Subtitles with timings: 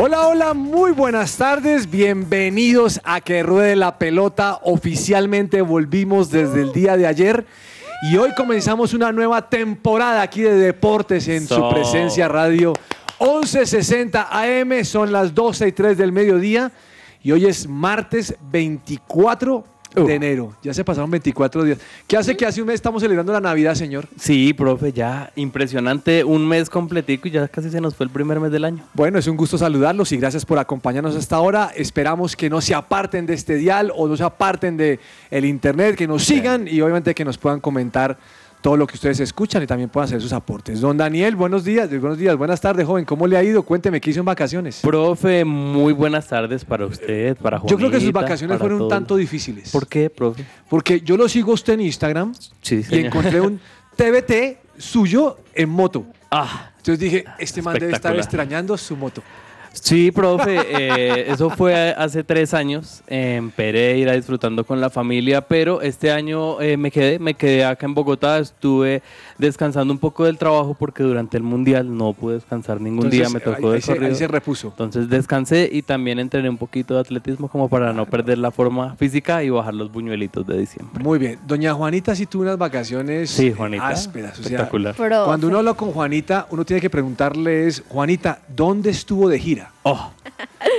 [0.00, 1.90] Hola, hola, muy buenas tardes.
[1.90, 4.60] Bienvenidos a Que Ruede la Pelota.
[4.62, 7.44] Oficialmente volvimos desde el día de ayer
[8.08, 12.74] y hoy comenzamos una nueva temporada aquí de deportes en su presencia radio.
[13.18, 16.70] 11:60 AM, son las 12 y 3 del mediodía
[17.20, 19.64] y hoy es martes 24
[20.06, 20.52] de enero.
[20.62, 21.78] Ya se pasaron 24 días.
[22.06, 24.08] ¿Qué hace que hace un mes estamos celebrando la Navidad, señor?
[24.18, 28.40] Sí, profe, ya impresionante, un mes completico y ya casi se nos fue el primer
[28.40, 28.84] mes del año.
[28.94, 31.70] Bueno, es un gusto saludarlos y gracias por acompañarnos hasta ahora.
[31.74, 35.96] Esperamos que no se aparten de este dial o no se aparten de el internet,
[35.96, 38.18] que nos sigan y obviamente que nos puedan comentar
[38.60, 40.80] todo lo que ustedes escuchan y también puedan hacer sus aportes.
[40.80, 43.04] Don Daniel, buenos días, buenos días, buenas tardes, joven.
[43.04, 43.62] ¿Cómo le ha ido?
[43.62, 44.80] Cuénteme qué hizo en vacaciones.
[44.82, 47.70] Profe, muy buenas tardes para usted, para Juanita.
[47.72, 49.70] Yo creo que sus vacaciones fueron un tanto difíciles.
[49.70, 50.44] ¿Por qué, profe?
[50.68, 53.60] Porque yo lo sigo a usted en Instagram Sí, y encontré un
[53.96, 56.06] TBT suyo en moto.
[56.30, 59.22] Ah, Entonces dije, este man debe estar extrañando su moto.
[59.82, 65.80] Sí, profe, eh, eso fue hace tres años en Pereira disfrutando con la familia, pero
[65.82, 69.02] este año eh, me quedé, me quedé acá en Bogotá, estuve
[69.38, 73.38] descansando un poco del trabajo porque durante el mundial no pude descansar ningún día, me
[73.38, 74.68] Entonces, tocó ahí- de ahí se- ahí se repuso.
[74.68, 78.96] Entonces descansé y también entrené un poquito de atletismo como para no perder la forma
[78.96, 81.02] física y bajar los buñuelitos de diciembre.
[81.02, 81.38] Muy bien.
[81.46, 83.88] Doña Juanita sí tuvo unas vacaciones Sí, Juanita.
[83.88, 84.32] ásperas.
[84.38, 84.94] O sea, espectacular.
[85.24, 89.67] Cuando uno habla con Juanita, uno tiene que preguntarle es, Juanita, ¿dónde estuvo de gira?
[89.82, 90.10] Oh,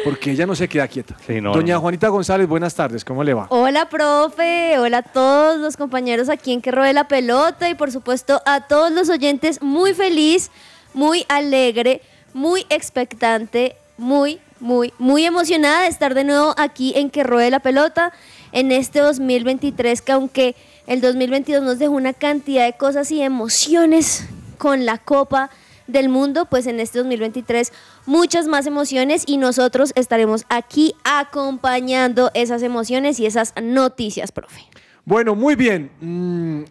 [0.04, 1.16] Porque ella no se queda quieta.
[1.26, 1.82] Sí, no, Doña no.
[1.82, 3.48] Juanita González, buenas tardes, ¿cómo le va?
[3.50, 4.78] Hola, profe.
[4.78, 8.61] Hola a todos los compañeros aquí en Que Ruede la Pelota y por supuesto a
[8.61, 9.61] todos los oyentes.
[9.61, 10.52] Muy feliz,
[10.94, 12.02] muy alegre,
[12.33, 17.60] muy expectante, muy, muy, muy emocionada de estar de nuevo aquí en Que Ruede la
[17.60, 18.14] Pelota
[18.52, 20.56] en este 2023 que aunque
[20.88, 24.26] el 2022 nos dejó una cantidad de cosas y emociones
[24.58, 25.50] con la Copa
[25.89, 27.72] del Mundo, pues en este 2023
[28.05, 34.61] muchas más emociones y nosotros estaremos aquí acompañando esas emociones y esas noticias, profe.
[35.05, 35.89] Bueno, muy bien.
[36.02, 36.64] Mm,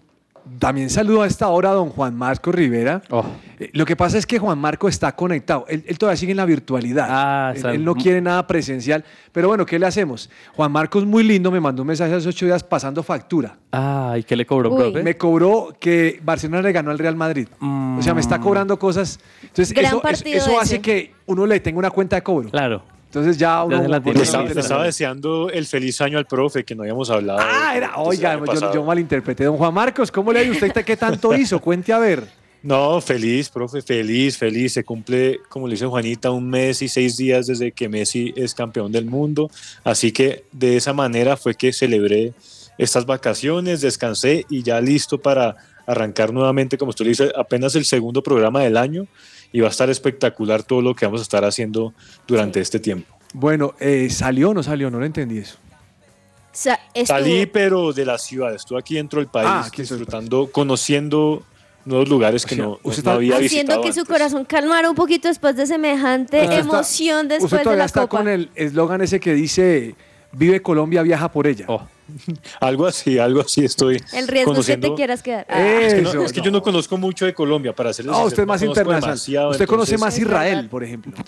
[0.58, 3.02] también saludo a esta hora a don Juan Marco Rivera.
[3.10, 3.24] Oh.
[3.58, 5.64] Eh, Lo que pasa es que Juan Marco está conectado.
[5.68, 7.06] Él, él todavía sigue en la virtualidad.
[7.10, 9.04] Ah, él, él no quiere nada presencial.
[9.32, 10.30] Pero bueno, ¿qué le hacemos?
[10.56, 13.56] Juan Marco es muy lindo, me mandó un mensaje hace ocho días pasando factura.
[13.72, 15.02] ah, ¿y qué le cobró, profe?
[15.02, 17.48] Me cobró que Barcelona le ganó al Real Madrid.
[17.60, 19.18] O sea, me está cobrando cosas.
[19.42, 22.48] Entonces, Gran eso, eso- partido eso hace que uno le tenga una cuenta de cobro.
[22.50, 22.82] Claro.
[23.08, 23.82] Entonces ya uno.
[23.82, 23.88] se.
[23.88, 27.40] Le uno estaba, le estaba deseando el feliz año al profe, que no habíamos hablado.
[27.42, 27.96] Ah, era.
[27.96, 28.38] Oiga,
[28.72, 29.44] yo, malinterpreté.
[29.44, 30.72] Don Juan Marcos, ¿cómo le ha ido usted?
[30.84, 31.58] ¿Qué tanto hizo?
[31.58, 32.24] Cuente a ver.
[32.62, 34.74] No, feliz, profe, feliz, feliz.
[34.74, 38.52] Se cumple, como le dice Juanita, un mes y seis días desde que Messi es
[38.52, 39.50] campeón del mundo.
[39.84, 42.34] Así que de esa manera fue que celebré
[42.76, 47.86] estas vacaciones, descansé y ya listo para arrancar nuevamente, como usted le dice, apenas el
[47.86, 49.06] segundo programa del año
[49.52, 51.94] y va a estar espectacular todo lo que vamos a estar haciendo
[52.26, 53.14] durante este tiempo.
[53.34, 54.90] Bueno, eh, ¿salió o no salió?
[54.90, 55.56] No lo entendí eso.
[57.04, 61.44] Salí, pero de la ciudad, estuve aquí dentro del país, Ah, dentro del disfrutando, conociendo
[61.84, 64.90] nuevos lugares que O sea, no, usted no había haciendo visitado que su corazón calmara
[64.90, 68.18] un poquito después de semejante Usted está- emoción después usted de todavía la está Copa.
[68.18, 69.94] con el eslogan ese que dice:
[70.32, 71.64] Vive Colombia, viaja por ella.
[71.68, 71.82] Oh,
[72.60, 74.88] Algo así, algo así estoy El riesgo es que conociendo.
[74.90, 75.46] te quieras quedar.
[75.48, 78.12] Ah, Es que, no- Eso, es que yo no conozco mucho de Colombia, para hacerles
[78.14, 79.50] Ah, sincero, usted es no más internacional.
[79.50, 81.12] usted conoce más Israel, por ejemplo.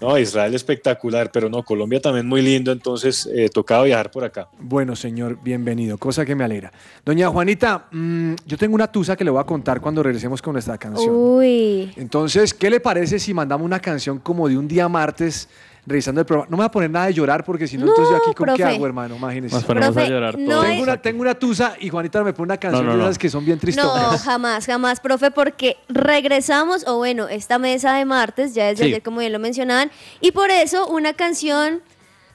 [0.00, 4.48] No, Israel espectacular, pero no, Colombia también muy lindo, entonces eh, tocaba viajar por acá.
[4.60, 6.70] Bueno, señor, bienvenido, cosa que me alegra.
[7.04, 10.52] Doña Juanita, mm, yo tengo una tusa que le voy a contar cuando regresemos con
[10.52, 11.12] nuestra canción.
[11.12, 11.92] Uy.
[11.96, 15.48] Entonces, ¿qué le parece si mandamos una canción como de un día martes
[15.88, 16.48] revisando el programa?
[16.50, 18.34] No me voy a poner nada de llorar porque si no, No, entonces yo aquí
[18.34, 19.54] con qué hago, hermano, imagínese.
[19.54, 20.66] nos ponemos Profe, a llorar no todos.
[20.66, 23.04] Tengo una, tengo una tusa y Juanita me pone una canción no, de no.
[23.04, 24.22] esas que son bien No, tristonas.
[24.24, 28.88] jamás, jamás, profe, porque regresamos, o bueno, esta mesa de martes, ya desde Sí.
[28.90, 29.90] ayer, como bien lo mencionaban,
[30.20, 31.82] y por eso una canción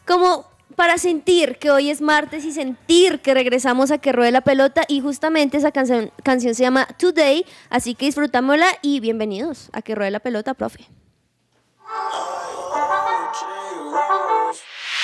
[0.05, 4.41] como para sentir que hoy es martes y sentir que regresamos a que ruede la
[4.41, 9.83] pelota, y justamente esa canción, canción se llama Today, así que disfrutámosla y bienvenidos a
[9.83, 10.87] que ruede la pelota, profe.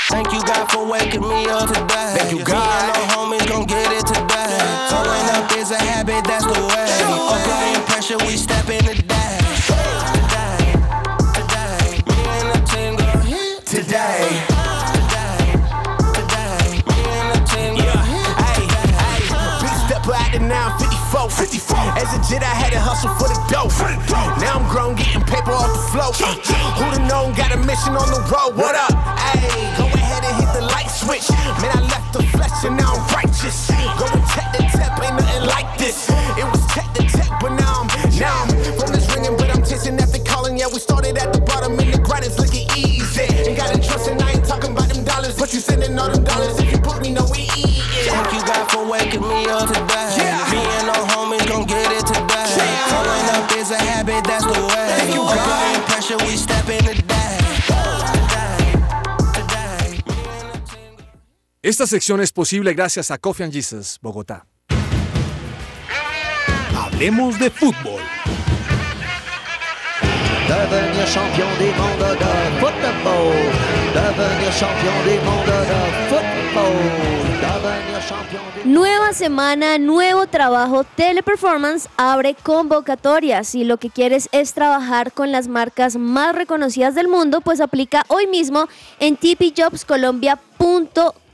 [0.10, 2.16] Thank you God for waking me up today.
[2.18, 2.58] Thank you God.
[2.58, 4.58] Me and no homies gon' get it today.
[4.90, 6.90] Throwing up is a habit, that's the way.
[7.38, 9.38] Applying pressure, we step in the day.
[9.70, 10.74] Today,
[11.38, 14.46] today, me and the team gon' hit today.
[20.10, 21.30] Out the 954.
[21.30, 21.30] 54.
[21.30, 21.78] 54.
[22.02, 23.70] As a jit, I had to hustle for the dough.
[24.42, 26.12] Now I'm grown, getting paper off the flow.
[26.82, 27.34] Who'da known?
[27.36, 28.58] Got a mission on the road.
[28.58, 28.90] What up?
[29.38, 29.70] Ayy,
[31.10, 31.30] switch.
[31.62, 33.29] Man, I left the flesh and now I'm righteous.
[61.70, 64.48] Esta sección es posible gracias a Coffee and Jesus, Bogotá.
[66.76, 68.02] Hablemos de fútbol.
[70.48, 72.26] Devenir champion du monde de
[72.60, 73.36] football.
[73.94, 75.78] Devenir champion du monde de
[76.10, 76.74] football.
[77.40, 80.84] Devenir champion du Nueva semana, nuevo trabajo.
[80.84, 83.48] Teleperformance abre convocatorias.
[83.48, 88.08] Si lo que quieres es trabajar con las marcas más reconocidas del mundo, pues aplica
[88.08, 88.68] hoy mismo
[89.00, 91.29] en tpjobscolombia.com.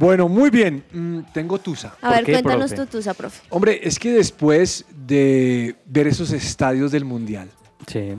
[0.00, 0.82] Bueno, muy bien.
[0.92, 1.94] Mm, tengo tusa.
[2.00, 2.86] A ver, qué, cuéntanos profe?
[2.86, 3.42] tu tusa, profe.
[3.50, 7.50] Hombre, es que después de ver esos estadios del Mundial,
[7.86, 8.14] Sí,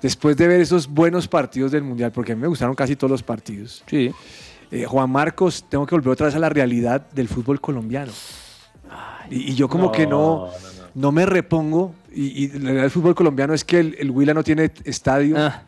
[0.00, 3.10] después de ver esos buenos partidos del Mundial, porque a mí me gustaron casi todos
[3.10, 4.10] los partidos, sí.
[4.70, 8.12] eh, Juan Marcos, tengo que volver otra vez a la realidad del fútbol colombiano.
[9.30, 10.48] Y, y yo como que no,
[10.94, 11.94] no, me repongo.
[12.14, 15.36] Y, y la realidad del fútbol colombiano es que el, el Huila no tiene estadio,
[15.38, 15.64] Ah,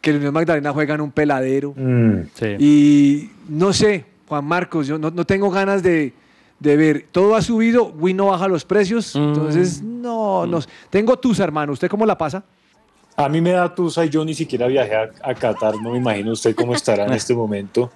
[0.00, 1.72] que el Unión Magdalena juega en un peladero.
[1.76, 2.22] Mm.
[2.34, 2.46] sí.
[2.58, 6.12] Y no sé, Juan Marcos, yo no, no tengo ganas de,
[6.60, 7.06] de ver.
[7.10, 9.16] Todo ha subido, Win no baja los precios.
[9.16, 9.18] Mm.
[9.18, 10.60] Entonces, no, no.
[10.88, 11.72] Tengo tusa, hermano.
[11.72, 12.44] ¿Usted cómo la pasa?
[13.16, 15.98] A mí me da tusa y yo ni siquiera viajé a, a Qatar, no me
[15.98, 17.90] imagino usted cómo estará en este momento.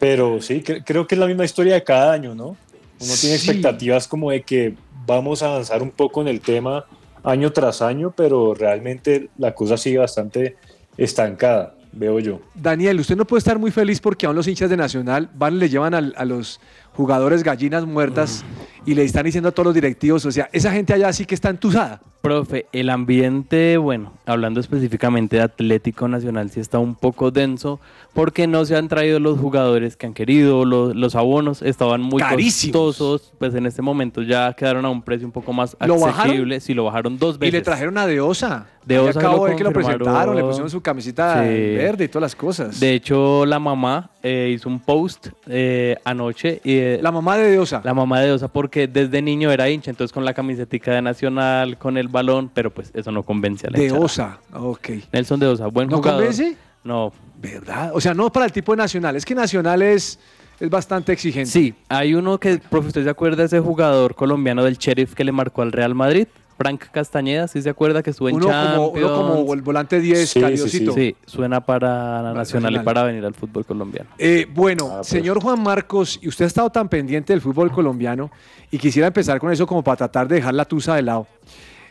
[0.00, 2.46] Pero sí, cre- creo que es la misma historia de cada año, ¿no?
[2.46, 2.56] Uno
[2.98, 3.48] tiene Sí.
[3.48, 4.74] expectativas como de que
[5.06, 6.84] vamos a avanzar un poco en el tema
[7.22, 10.56] año tras año, pero realmente la cosa sigue bastante
[10.98, 12.40] estancada, veo yo.
[12.54, 15.58] Daniel, usted no puede estar muy feliz porque aún los hinchas de Nacional van y
[15.58, 16.60] le llevan al- a los
[16.92, 18.44] jugadores gallinas muertas
[18.86, 21.34] y le están diciendo a todos los directivos, o sea, esa gente allá sí que
[21.34, 22.00] está entusada.
[22.20, 27.80] Profe, el ambiente, bueno, hablando específicamente de Atlético Nacional, sí está un poco denso
[28.12, 32.20] porque no se han traído los jugadores que han querido, los, los abonos estaban muy
[32.20, 32.76] Carísimos.
[32.96, 36.60] costosos, pues en este momento ya quedaron a un precio un poco más ¿Lo accesible,
[36.60, 37.54] sí lo bajaron dos Y veces.
[37.54, 38.66] le trajeron a Deosa.
[38.84, 41.48] De Ahí Osa acabo de ver que lo presentaron, le pusieron su camiseta Sí.
[41.50, 42.80] verde y todas las cosas.
[42.80, 47.50] De hecho, la mamá eh, hizo un post eh, anoche y eh, la mamá de
[47.50, 47.82] Deosa.
[47.84, 51.76] la mamá de Osa porque desde niño era hincha, entonces con la camisetica de Nacional,
[51.76, 54.00] con el balón, pero pues eso no convence a la de hinchada.
[54.04, 54.88] Osa, ok.
[55.12, 56.20] Nelson de Osa, buen ¿No jugador.
[56.24, 56.56] convence?
[56.84, 57.92] No, ¿Verdad?
[57.94, 59.16] O sea, no para el tipo de Nacional.
[59.16, 60.18] Es que Nacional es,
[60.58, 61.50] es bastante exigente.
[61.50, 65.24] Sí, hay uno que, profe, ¿usted se acuerda de ese jugador colombiano del Sheriff que
[65.24, 66.26] le marcó al Real Madrid?
[66.58, 70.28] Frank Castañeda, ¿sí se acuerda que estuvo en Uno como, uno como el volante 10,
[70.28, 74.10] Sí, sí, suena para la Nacional y para venir al fútbol colombiano.
[74.18, 75.06] Eh, bueno, Ah, pues.
[75.06, 78.30] señor Juan Marcos, y usted ha estado tan pendiente del fútbol colombiano
[78.70, 81.26] y quisiera empezar con eso como para tratar de dejar la tusa de lado.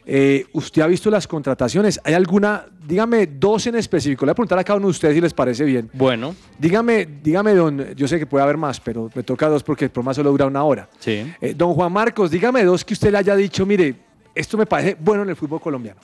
[0.06, 2.00] Eh, ¿Usted ha visto las contrataciones?
[2.04, 4.26] ¿Hay alguna, dígame dos en específico?
[4.26, 5.90] Le voy a preguntar a cada uno de ustedes si les parece bien.
[5.94, 9.86] Bueno, Dígame, dígame, don, yo sé que puede haber más, pero me toca dos porque
[9.86, 10.90] el programa solo dura una hora.
[11.00, 11.32] sí.
[11.42, 13.96] Eh, don Juan Marcos, dígame dos que usted le haya dicho, mire,
[14.34, 16.00] esto me parece bueno en el fútbol colombiano.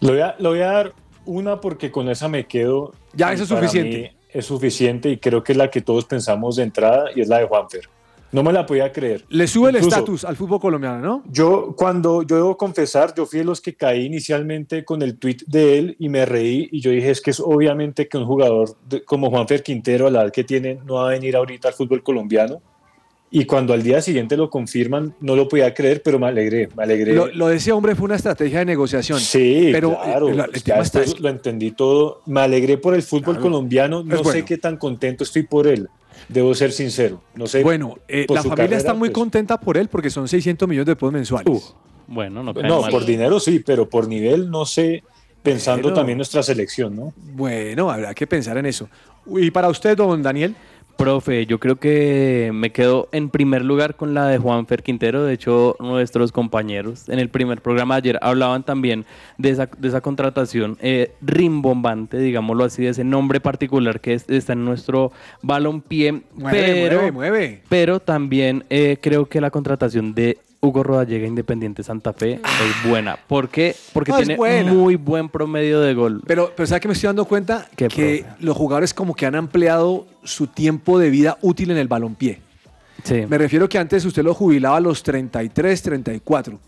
[0.00, 0.92] Le voy a, le voy a dar
[1.26, 2.92] una porque con esa me quedo.
[3.12, 3.98] Ya, eso es para suficiente.
[3.98, 7.28] mí Es suficiente y creo que es la que todos pensamos de entrada y es
[7.28, 7.88] la de Juanfer.
[8.32, 9.24] No me la podía creer.
[9.28, 11.22] Le sube el estatus al fútbol colombiano, ¿no?
[11.30, 15.38] Yo, cuando yo debo confesar, yo fui de los que caí inicialmente con el tweet
[15.48, 18.76] de él y me reí y yo dije, es que es obviamente que un jugador
[18.88, 21.74] de- como Juanfer Quintero, a la edad que tiene, no va a venir ahorita al
[21.74, 22.62] fútbol colombiano.
[23.32, 26.82] Y cuando al día siguiente lo confirman, no lo podía creer, pero me alegré, me
[26.82, 27.12] alegré.
[27.14, 29.20] Lo, lo de ese hombre fue una estrategia de negociación.
[29.20, 30.28] Sí, pero claro.
[30.30, 32.22] eh, la- el es que tema ya está después es- lo entendí todo.
[32.26, 33.42] Me alegré por el fútbol Claro.
[33.42, 34.02] colombiano.
[34.04, 34.30] No bueno.
[34.32, 35.88] sé qué tan contento estoy por él.
[36.32, 37.20] Debo ser sincero.
[37.34, 37.62] No sé.
[37.62, 39.14] Bueno, eh, la familia está muy pues.
[39.14, 41.48] contenta por él porque son 600 millones de pesos mensuales.
[41.48, 41.60] Uh,
[42.06, 45.02] bueno, no No, por dinero sí, pero por nivel no sé.
[45.42, 47.14] Pensando Pero- también nuestra selección, ¿no?
[47.16, 48.90] Bueno, habrá que pensar en eso.
[49.36, 50.54] Y para usted, don Daniel,
[51.00, 55.24] Profe, yo creo que me quedo en primer lugar con la de Juanfer Quintero.
[55.24, 59.06] De hecho, nuestros compañeros en el primer programa de ayer hablaban también
[59.38, 64.28] de esa, de esa contratación eh, rimbombante, digámoslo así, de ese nombre particular que es-
[64.28, 66.12] está en nuestro balompié.
[66.34, 67.62] mueve, pero, mueve, mueve.
[67.70, 73.16] pero también eh, creo que la contratación de Hugo Rodallega Independiente Santa Fe es buena.
[73.26, 73.74] ¿Por qué?
[73.94, 74.72] Porque No, es tiene buena.
[74.72, 76.22] muy buen promedio de gol.
[76.26, 77.66] Pero, pero ¿sabe que me estoy dando cuenta?
[77.76, 78.44] ¿Qué, que profe?
[78.44, 82.40] los jugadores como que han ampliado su tiempo de vida útil en el balompié.
[83.04, 83.24] Sí.
[83.26, 86.58] Me refiero que antes usted lo jubilaba a los 33, 34.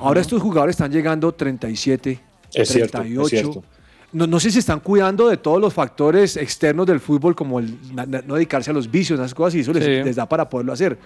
[0.00, 2.20] Ahora estos jugadores están llegando 37,
[2.52, 3.28] Es cierto, es 38.
[3.28, 3.64] cierto.
[4.12, 7.78] No, no sé si están cuidando de todos los factores externos del fútbol, como el
[7.94, 9.90] na- na- no dedicarse a los vicios, esas cosas, y eso les, Sí.
[10.04, 10.98] les da para poderlo hacer.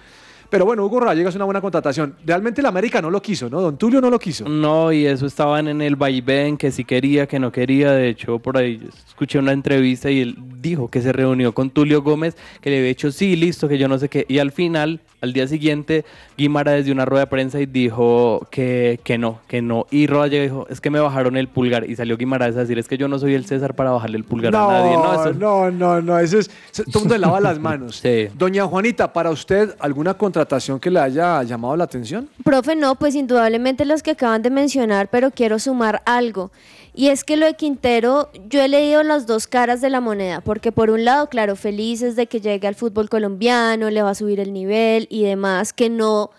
[0.53, 2.13] Pero bueno, Hugo Rayega es una buena contratación.
[2.23, 3.59] Realmente la América no lo quiso, ¿no?
[3.59, 4.47] Don Tulio no lo quiso.
[4.47, 7.91] No, y eso estaban en el vaivén, que si quería, que no quería.
[7.93, 12.03] De hecho, por ahí escuché una entrevista y él dijo que se reunió con Tulio
[12.03, 14.27] Gómez, que le había dicho sí, listo, que yo no sé qué.
[14.29, 16.05] Y al final, al día siguiente,
[16.37, 19.87] Guimara desde una rueda de prensa y dijo que, que no, que no.
[19.89, 21.89] Y Rodallega dijo, es que me bajaron el pulgar.
[21.89, 24.23] Y salió Guimara a decir, es que yo no soy el César para bajarle el
[24.23, 24.93] pulgar a nadie.
[24.93, 26.51] No, eso- no, no, no, eso es.
[26.71, 27.93] Todo el mundo lava las manos.
[28.03, 28.27] Sí.
[28.37, 30.42] Doña Juanita, ¿para usted alguna contratación
[30.79, 32.29] que le haya llamado la atención?
[32.43, 36.51] Profe, no, pues indudablemente las que acaban de mencionar, pero quiero sumar algo.
[36.95, 40.41] Y es que lo de Quintero, yo he leído las dos caras de la moneda,
[40.41, 44.15] porque por un lado, claro, felices de que llegue al fútbol colombiano, le va a
[44.15, 46.29] subir el nivel y demás, que no,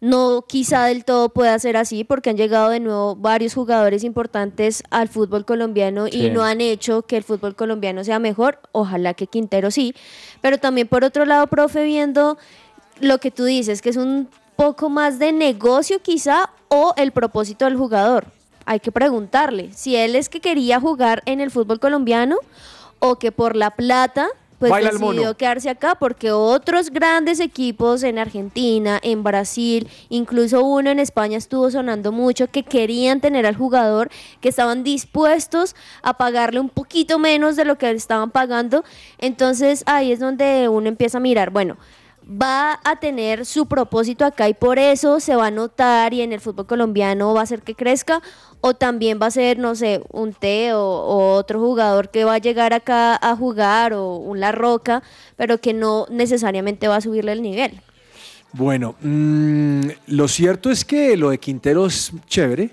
[0.00, 4.82] no quizá del todo pueda ser así, porque han llegado de nuevo varios jugadores importantes
[4.90, 8.58] al fútbol colombiano y no han hecho que el fútbol colombiano sea mejor.
[8.72, 9.94] Ojalá que Quintero sí.
[10.42, 12.36] Pero también por otro lado, profe, viendo
[13.00, 17.64] lo que tú dices, que es un poco más de negocio quizá o el propósito
[17.64, 18.26] del jugador.
[18.66, 22.36] Hay que preguntarle si él es que quería jugar en el fútbol colombiano
[22.98, 28.18] o que por la plata pues Baila decidió quedarse acá porque otros grandes equipos en
[28.18, 34.10] Argentina, en Brasil, incluso uno en España estuvo sonando mucho que querían tener al jugador,
[34.40, 38.84] que estaban dispuestos a pagarle un poquito menos de lo que estaban pagando.
[39.18, 41.76] Entonces ahí es donde uno empieza a mirar, bueno,
[42.28, 46.32] va a tener su propósito acá y por eso se va a notar y en
[46.32, 48.22] el fútbol colombiano va a hacer que crezca
[48.60, 52.38] o también va a ser, no sé, un Teo o otro jugador que va a
[52.38, 55.02] llegar acá a jugar o un La Roca,
[55.36, 57.82] pero que no necesariamente va a subirle el nivel.
[58.52, 62.70] Bueno, mm, lo cierto es que lo de Quintero es chévere.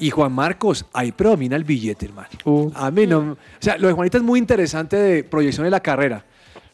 [0.00, 2.28] Y Juan Marcos, ahí predomina el billete, hermano.
[2.44, 2.70] Uh.
[2.72, 3.32] A mí no.
[3.32, 6.24] O sea, lo de Juanita es muy interesante de proyección de la carrera.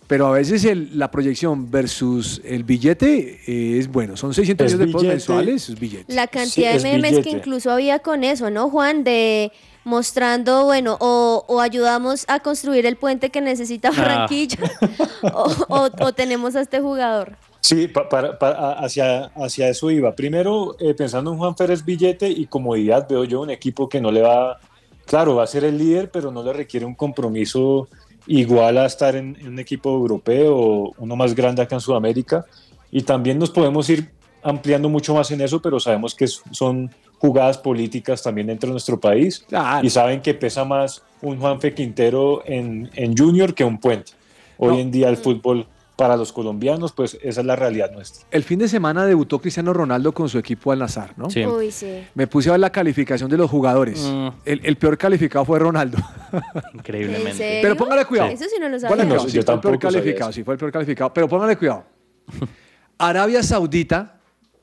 [0.07, 4.17] Pero a veces el- la proyección versus el billete eh, es bueno.
[4.17, 6.13] Son 600 Es millones de pesos mensuales, es billete.
[6.13, 9.03] La cantidad de memes que incluso había con eso, ¿no, Juan?
[9.05, 9.51] De
[9.85, 14.59] mostrando, bueno, o, o ayudamos a construir el puente que necesita Barranquilla,
[15.35, 17.37] o, o- o tenemos a este jugador.
[17.61, 20.15] Sí, pa- para- pa- hacia, hacia eso iba.
[20.15, 24.11] Primero, eh, pensando en Juan Pérez Billete y comodidad, veo yo un equipo que no
[24.13, 24.59] le va,
[25.07, 27.89] claro, va a ser el líder, pero no le requiere un compromiso
[28.27, 32.45] igual a estar en, en un equipo europeo uno más grande acá en Sudamérica.
[32.91, 34.11] Y también nos podemos ir
[34.43, 39.01] ampliando mucho más en eso, pero sabemos que son jugadas políticas también dentro de nuestro
[39.01, 39.87] país Claro.
[39.87, 44.13] y saben que pesa más un Juanfe Quintero en, en Junior que un Puente.
[44.59, 44.79] Hoy No.
[44.81, 48.27] en día el fútbol para los colombianos, pues esa es la realidad nuestra.
[48.33, 51.31] El fin de semana debutó Cristiano Ronaldo con su equipo al Nazar, ¿no?
[51.31, 51.47] Sí.
[51.47, 52.05] Uy, sí.
[52.15, 54.01] Me puse a ver la calificación de los jugadores.
[54.01, 54.29] Mm.
[54.45, 55.99] El, el peor calificado fue Ronaldo.
[56.33, 57.35] ¿En Increíblemente.
[57.35, 57.61] serio?
[57.63, 58.31] Pero póngale cuidado.
[58.31, 58.97] Eso sí no lo sabía.
[58.97, 61.13] No, cuidado, yo sí fue el peor calificado, sí fue el peor calificado.
[61.15, 61.85] Pero póngale cuidado.
[62.99, 64.19] Arabia Saudita,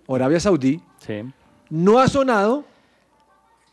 [0.07, 1.21] o Arabia Saudí, Sí.
[1.69, 2.63] no ha sonado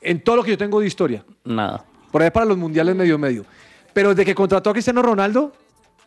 [0.00, 1.24] en todo lo que yo tengo de historia.
[1.44, 1.84] Nada.
[2.12, 3.44] Por ahí para los mundiales medio medio.
[3.92, 5.52] Pero desde que contrató a Cristiano Ronaldo,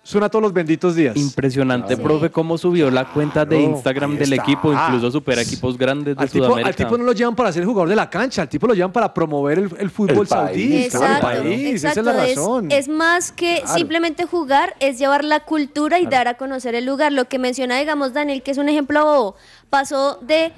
[0.03, 1.15] suena todos los benditos días.
[1.15, 2.03] Impresionante, Claro.
[2.03, 6.29] profe, cómo subió la cuenta de Instagram del equipo, incluso supera equipos grandes de Al
[6.29, 6.70] tipo, Sudamérica.
[6.70, 8.74] al tipo no lo llevan para ser el jugador de la cancha, al tipo lo
[8.74, 10.67] llevan para promover el, el fútbol El saudí.
[10.70, 12.72] país, claro, el Exacto, país, esa es exacto, la es, razón.
[12.72, 13.77] es más que Claro.
[13.77, 17.12] simplemente jugar, es llevar la cultura y dar a conocer el lugar.
[17.12, 19.36] Lo que menciona, digamos, Daniel, que es un ejemplo bobo,
[19.70, 20.51] pasó de,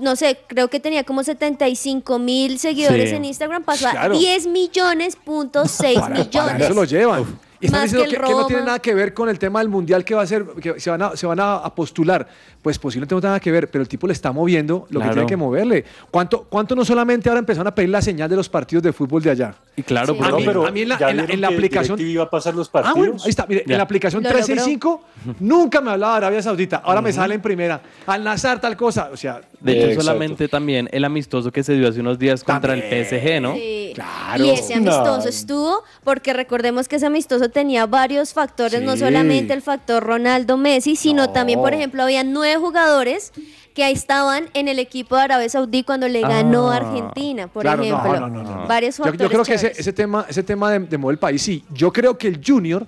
[0.00, 3.16] no sé, creo que tenía como 75 mil seguidores Sí.
[3.16, 4.14] en Instagram, pasó Claro.
[4.14, 6.62] a 10 millones, punto 6 para, para millones.
[6.64, 7.24] eso lo llevan.
[7.62, 9.38] Y están Más diciendo que que, el que no tiene nada que ver con el
[9.38, 11.72] tema del mundial que va a ser, que se van a, se van a, a
[11.72, 12.26] postular.
[12.62, 15.08] Pues posiblemente no tenga nada que ver, pero el tipo le está moviendo lo que
[15.08, 15.84] tiene que moverle.
[16.12, 19.20] ¿Cuánto, ¿Cuánto no solamente ahora empezaron a pedir la señal de los partidos de fútbol
[19.20, 19.52] de allá?
[19.74, 20.20] Y claro, Sí.
[20.22, 21.54] A No, mí- pero a mí en la- ¿ya en la- vieron en la que
[21.54, 22.98] aplicación- iba a pasar los Ah, partidos.
[22.98, 23.46] bueno, ahí está.
[23.48, 23.74] Mire, Ya.
[23.74, 24.64] en la aplicación Lo 3 y logró.
[24.64, 25.04] 5
[25.40, 26.76] nunca me hablaba de Arabia Saudita.
[26.84, 27.80] Ahora me sale en primera.
[28.06, 29.10] Al Nazar tal cosa.
[29.12, 30.02] O sea, de hecho, Exacto.
[30.04, 32.82] solamente también el amistoso que se dio hace unos días contra el.
[32.82, 33.54] PSG, ¿no?
[33.54, 33.92] Sí.
[33.94, 34.44] Claro.
[34.44, 35.28] Y ese amistoso No.
[35.28, 40.94] estuvo, porque recordemos que ese amistoso tenía varios factores, no solamente el factor Ronaldo Messi,
[40.96, 41.32] sino No.
[41.32, 43.32] también, por ejemplo, había nueve jugadores
[43.74, 46.76] que ahí estaban en el equipo de Arabia Saudí cuando le ganó a Ah.
[46.78, 48.20] Argentina, por Claro, ejemplo.
[48.20, 48.66] no, no, no.
[48.68, 51.40] Varios Yo, yo creo que ese, ese tema, ese tema de, de mover el país,
[51.42, 51.64] sí.
[51.70, 52.86] Yo creo que el Junior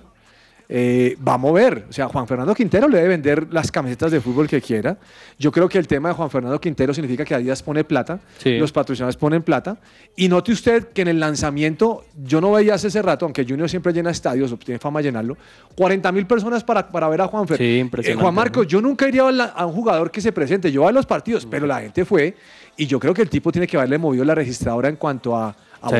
[0.67, 1.85] eh, va a mover.
[1.89, 4.97] O sea, Juan Fernando Quintero le debe vender las camisetas de fútbol que quiera.
[5.37, 8.57] Yo creo que el tema de Juan Fernando Quintero significa que Adidas pone plata, Sí.
[8.57, 9.77] los patrocinadores ponen plata.
[10.15, 13.69] Y note usted que en el lanzamiento, yo no veía hace ese rato, aunque Junior
[13.69, 15.37] siempre llena estadios, tiene fama llenarlo,
[15.75, 17.57] 40 mil personas para, para ver a Juan Fer.
[17.57, 20.71] Sí, Eh, Juan Marcos, yo nunca iría a, la- a un jugador que se presente,
[20.71, 22.35] yo voy a los partidos, pero la gente fue.
[22.77, 25.55] Y yo creo que el tipo tiene que haberle movido la registradora en cuanto a
[25.89, 25.95] Sí.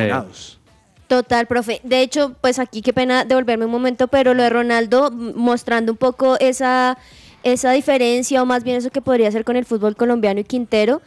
[1.08, 1.80] Total, profe.
[1.84, 5.98] De hecho, pues aquí qué pena devolverme un momento, pero lo de Ronaldo mostrando un
[5.98, 6.98] poco esa,
[7.44, 11.02] esa diferencia o más bien eso que podría hacer con el fútbol colombiano y Quintero,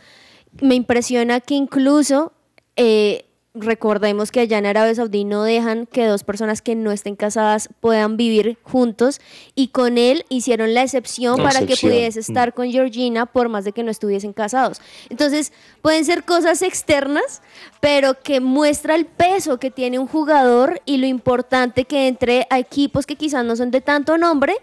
[0.62, 2.32] me impresiona que incluso
[2.78, 3.26] eh,
[3.56, 7.70] recordemos que allá en Arabia Saudí no dejan que dos personas que no estén casadas
[7.80, 9.20] puedan vivir juntos
[9.56, 13.66] y con él hicieron la excepción La para que pudiese estar con Georgina por más
[13.66, 14.82] de que no estuviesen casados.
[15.10, 15.52] Entonces,
[15.82, 17.42] pueden ser cosas externas,
[17.80, 22.60] pero que muestra el peso que tiene un jugador y lo importante que entre a
[22.60, 24.56] equipos que quizás no son de tanto nombre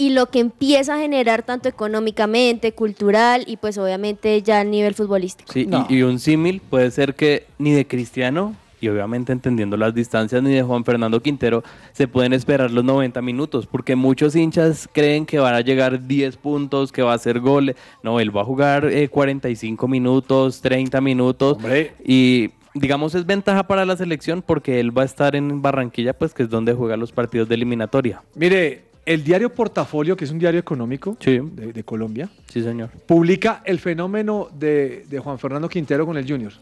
[0.00, 4.94] y lo que empieza a generar tanto económicamente, cultural y pues obviamente ya a nivel
[4.94, 5.52] futbolístico.
[5.52, 5.86] Sí, No.
[5.90, 10.42] y, y un símil puede ser que ni de Cristiano, y obviamente entendiendo las distancias,
[10.42, 15.26] ni de Juan Fernando Quintero se pueden esperar los 90 minutos, porque muchos hinchas creen
[15.26, 17.76] que van a llegar 10 puntos, que va a hacer gol.
[18.02, 21.56] No, él va a jugar eh, 45 minutos, 30 minutos.
[21.58, 21.92] Hombre.
[22.02, 26.32] Y digamos es ventaja para la selección porque él va a estar en Barranquilla, pues
[26.32, 28.22] que es donde juega los partidos de eliminatoria.
[28.34, 31.38] Mire, el diario Portafolio, que es un diario económico Sí.
[31.42, 32.90] de, de Colombia, Sí, señor.
[33.06, 36.52] publica el fenómeno de, de Juan Fernando Quintero con el Junior.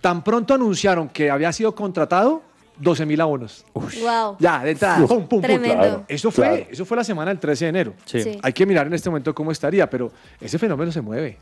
[0.00, 2.42] Tan pronto anunciaron que había sido contratado,
[2.78, 3.64] 12 mil abonos.
[3.74, 4.36] Wow.
[4.38, 4.98] Ya, de entrada.
[4.98, 5.40] pum, pum, pum.
[5.42, 5.74] Tremendo.
[5.76, 6.04] Claro.
[6.06, 6.66] Eso fue, Claro.
[6.70, 7.94] eso fue la semana del 13 de enero.
[8.04, 8.22] Sí.
[8.22, 8.38] Sí.
[8.42, 11.38] Hay que mirar en este momento cómo estaría, pero ese fenómeno se mueve.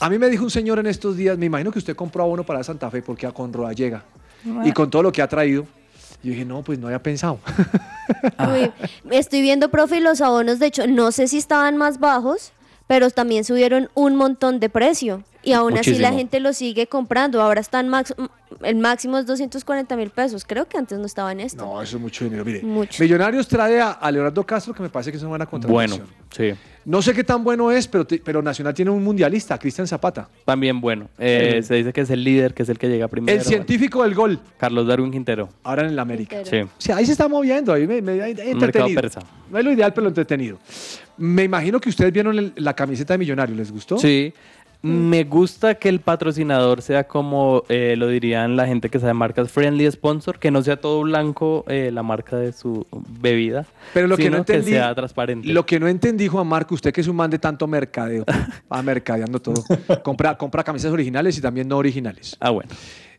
[0.00, 2.44] A mí me dijo un señor en estos días, me imagino que usted compró abono
[2.44, 4.02] para Santa Fe porque a Conroa llega.
[4.64, 5.64] Y con todo lo que ha traído.
[6.22, 7.38] Yo dije, no, pues no había pensado.
[8.52, 8.70] Uy,
[9.10, 12.52] estoy viendo, profe, y los abonos, de hecho, no sé si estaban más bajos,
[12.86, 15.24] pero también subieron un montón de precio.
[15.44, 17.42] Y aún así la gente lo sigue comprando.
[17.42, 18.14] Ahora están max,
[18.62, 20.44] el máximo es 240 mil pesos.
[20.46, 21.64] Creo que antes no estaba en esto.
[21.64, 22.44] No, eso es mucho dinero.
[22.44, 23.02] Mire, Mucho.
[23.02, 26.06] Millonarios trae a, a Leonardo Castro, que me parece que es una buena Bueno, contratación.
[26.30, 26.60] sí.
[26.84, 30.28] No sé qué tan bueno es, pero, te- pero Nacional tiene un mundialista, Cristian Zapata.
[30.44, 31.08] También bueno.
[31.18, 33.38] Eh, Se dice que es el líder, que es el que llega primero.
[33.38, 35.48] El científico del gol, Carlos Darwin Quintero.
[35.62, 36.42] ahora en el América.
[36.42, 36.66] Quintero.
[36.66, 36.72] Sí.
[36.76, 39.00] O sea, ahí se está moviendo, ahí me, me- entretenido.
[39.00, 39.20] persa.
[39.50, 40.58] No es lo ideal, pero entretenido.
[41.18, 43.98] Me imagino que ustedes vieron el- la camiseta de Millonarios, ¿les gustó?
[43.98, 44.32] Sí.
[44.82, 49.50] Me gusta que el patrocinador sea como eh, lo dirían la gente que sabe marcas
[49.50, 52.84] friendly sponsor, que no sea todo blanco eh, la marca de su
[53.20, 53.64] bebida,
[53.94, 55.46] Pero lo que no entendí, sea transparente.
[55.52, 58.24] lo que no entendí, Juan Marco, usted que es un man de tanto mercadeo,
[58.72, 59.62] va mercadeando todo,
[60.02, 62.36] compra, compra camisas originales y también no originales.
[62.40, 62.70] Ah, bueno.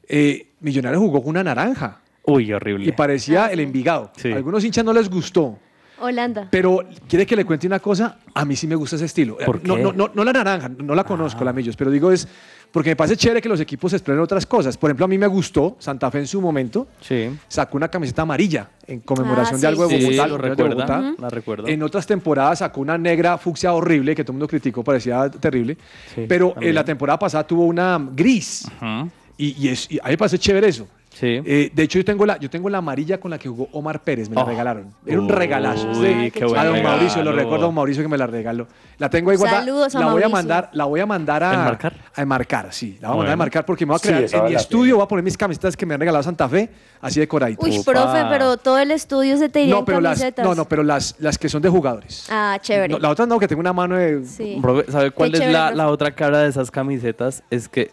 [0.08, 2.90] Eh, Millonarios jugó con una naranja Uy, horrible.
[2.90, 4.12] y parecía el Envigado.
[4.18, 4.32] Sí.
[4.34, 5.58] A algunos hinchas no les gustó,
[6.04, 6.48] Holanda.
[6.52, 9.38] pero quiere que le cuente una cosa, a mí sí me gusta ese estilo.
[9.40, 9.82] Eh, ¿Por No, qué?
[9.82, 9.84] Ah.
[9.86, 12.28] no, no, no la naranja, no la conozco, la Millos, pero digo es
[12.72, 14.78] porque me parece chévere que los equipos expresen otras cosas.
[14.78, 17.30] Por ejemplo, a mí me gustó, Santa Fe en su momento Sí.
[17.48, 20.24] sacó una camiseta amarilla en conmemoración Ah, de algo de sí, Bogotá.
[20.24, 20.74] Sí, lo recuerda.
[20.76, 21.14] Bogotá.
[21.20, 21.68] La recuerdo.
[21.68, 25.78] En otras temporadas sacó una negra fucsia horrible que todo el mundo criticó, parecía terrible.
[26.16, 26.76] Sí, pero en también.
[26.76, 28.66] la temporada pasada tuvo una gris.
[28.82, 29.10] Ujú.
[29.38, 30.88] Y, y es, y a mí me parece chévere eso.
[31.14, 31.42] Sí.
[31.46, 34.02] Eh, de hecho, yo tengo, la, yo tengo la amarilla con la que jugó Omar
[34.02, 34.46] Pérez, me la Oh.
[34.46, 34.94] regalaron.
[35.06, 35.88] Era un Uy, regalazo.
[36.02, 36.44] qué Sí.
[36.44, 36.90] buen a don regalo.
[36.90, 38.68] Mauricio, lo recuerdo a don Mauricio que me la regaló.
[38.98, 39.60] La tengo ahí guardada.
[39.62, 41.94] Saludos a la voy a mandar, la voy a mandar a ¿Enmarcar?
[42.16, 42.98] A enmarcar, sí.
[43.00, 43.34] La voy a mandar a Bueno.
[43.34, 44.96] enmarcar porque me voy a crear en mi estudio, pena.
[44.96, 47.64] voy a poner mis camisetas que me han regalado Santa Fe, así decoraditas.
[47.70, 47.92] Uy, Upa.
[47.92, 50.46] profe, pero todo el estudio se te iría No, en pero las, camisetas.
[50.46, 52.28] no, no, pero las, las que son de jugadores.
[52.32, 52.92] Ah, chévere.
[52.92, 54.26] No, la otra no, que tengo una mano de...
[54.26, 54.60] Sí.
[54.90, 57.44] ¿Sabe cuál es chévere, la, la otra cara de esas camisetas?
[57.52, 57.92] Es que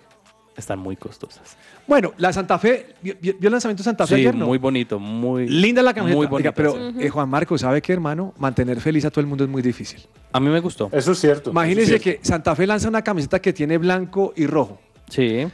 [0.56, 1.56] están muy costosas.
[1.90, 4.33] Bueno, la Santa Fe, ¿vio, vio el lanzamiento de Santa Fe Sí, ayer?
[4.37, 4.46] No?
[4.46, 5.48] muy bonito, muy...
[5.48, 6.16] Linda la camiseta.
[6.16, 6.53] Muy Oiga, bonita.
[6.55, 6.94] pero sí.
[7.05, 8.33] eh, Juan Marco, ¿sabe qué, hermano?
[8.38, 10.00] Mantener feliz a todo el mundo es muy difícil.
[10.33, 10.88] A mí me gustó.
[10.92, 11.50] Eso es cierto.
[11.50, 12.20] Imagínense es cierto.
[12.22, 14.81] que Santa Fe lanza una camiseta que tiene blanco y rojo.
[15.09, 15.48] Sí.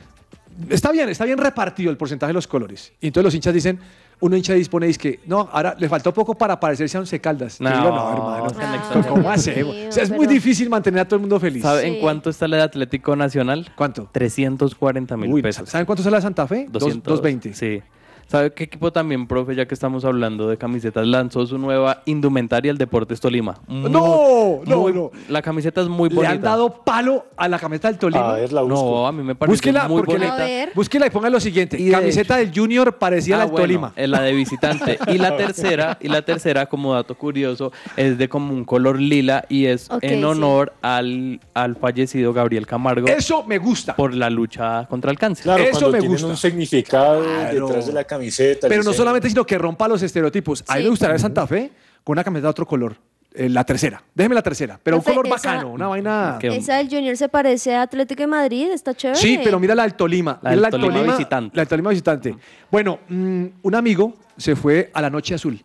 [0.71, 2.93] Está bien, está bien repartido el porcentaje de los colores.
[3.01, 3.79] Y entonces los hinchas dicen,
[4.21, 7.21] uno hincha dispone y dice que, no, ahora le faltó poco para parecerse a Once
[7.21, 7.61] Caldas.
[7.61, 8.45] No, Yo digo, no, hermano.
[8.45, 9.07] Ah, exagerados.
[9.07, 9.77] ¿Cómo hacemos?
[9.89, 11.63] O sea, es muy difícil mantener a todo el mundo feliz.
[11.63, 11.89] ¿Sabe Sí.
[11.89, 13.71] en cuánto está la de Atlético Nacional?
[13.77, 14.09] ¿Cuánto?
[14.13, 15.69] 340 mil pesos.
[15.69, 16.67] ¿Saben cuánto sale la Santa Fe?
[16.71, 17.21] Dos- 200.
[17.21, 17.53] 220.
[17.55, 17.83] Sí.
[18.29, 22.73] ¿Sabe qué equipo también, profe, ya que estamos hablando de camisetas, lanzó su nueva indumentaria,
[22.73, 23.61] el Deportes Tolima?
[23.69, 25.11] Muy- No, no, muy- no.
[25.29, 26.33] La camiseta es muy Le bonita.
[26.33, 28.31] han dado palo a la camiseta del Tolima.
[28.33, 28.75] A ver, la busco.
[28.85, 30.35] No, a mí me parece Búsquela, muy le- bonita.
[30.35, 30.71] A ver.
[30.75, 31.79] búsquela y ponga lo siguiente.
[31.81, 33.93] Y de camiseta del Junior parecía Ah, la del bueno, Tolima.
[33.95, 34.99] es la de visitante.
[35.09, 39.45] Y la tercera, y la tercera, como dato curioso, es de como un color lila
[39.49, 40.25] y es Ok, en sí.
[40.25, 43.95] honor al, al fallecido Gabriel Camargo Eso me gusta.
[43.95, 45.45] por la lucha contra el cáncer.
[45.45, 46.27] Claro, Eso cuando me gusta.
[46.27, 47.67] un significado Claro.
[47.69, 48.16] detrás de la camiseta.
[48.21, 48.93] El Pero no diseño.
[48.95, 50.65] solamente, sino que rompa los estereotipos.
[50.69, 51.71] A mí me gustaría Santa Fe
[52.05, 52.97] con una camiseta de otro color.
[53.39, 54.03] Eh, la tercera.
[54.15, 54.81] Déjeme la tercera.
[54.83, 56.39] Pero un color esa- bacano, una vaina.
[56.41, 59.21] Esa del Junior se parece a Atlético de Madrid, está chévere.
[59.21, 60.39] Sí, pero mira la del Tolima.
[60.43, 61.55] La Mira del Tolima visitante.
[61.55, 62.35] La del Tolima visitante.
[62.71, 65.61] Bueno, mm, un amigo se fue a la Noche Azul.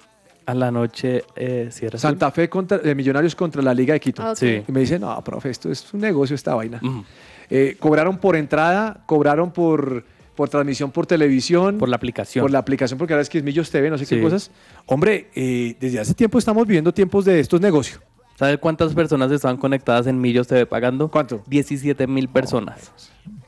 [0.46, 2.10] A la noche, eh, ¿sí era azul?
[2.10, 4.22] Santa Fe contra eh, Millonarios contra la Liga de Quito.
[4.32, 4.36] Ok.
[4.38, 4.64] Sí.
[4.68, 6.80] Y me dice, no, profe, esto es un negocio esta vaina.
[6.84, 7.06] Ujú.
[7.50, 10.04] Eh, cobraron por entrada, cobraron por,
[10.42, 11.78] por transmisión por televisión.
[11.78, 12.42] Por la aplicación.
[12.42, 14.50] Por la aplicación, porque ahora es que es Millos TV, no sé qué cosas.
[14.88, 18.00] Hombre, eh, desde hace tiempo estamos viviendo tiempos de estos negocios.
[18.40, 21.10] ¿Sabe cuántas personas estaban conectadas en Millos TV pagando?
[21.12, 21.44] ¿Cuánto?
[21.46, 22.92] 17 mil personas.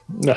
[0.08, 0.36] Nah.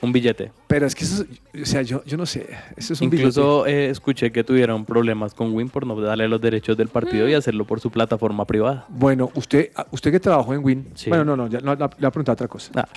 [0.00, 0.50] Un billete.
[0.66, 3.28] Pero es que eso, es- o sea, yo, yo no sé, eso es un billete.
[3.28, 7.28] Incluso eh, escuché que tuvieron problemas con Win por no darle los derechos del partido
[7.28, 8.86] y hacerlo por su plataforma privada.
[8.88, 11.10] Bueno, usted, ah, usted que trabajó en Win, Sí.
[11.10, 12.70] bueno, no, no, ya, no, le voy a preguntar otra cosa.
[12.76, 12.88] Ah,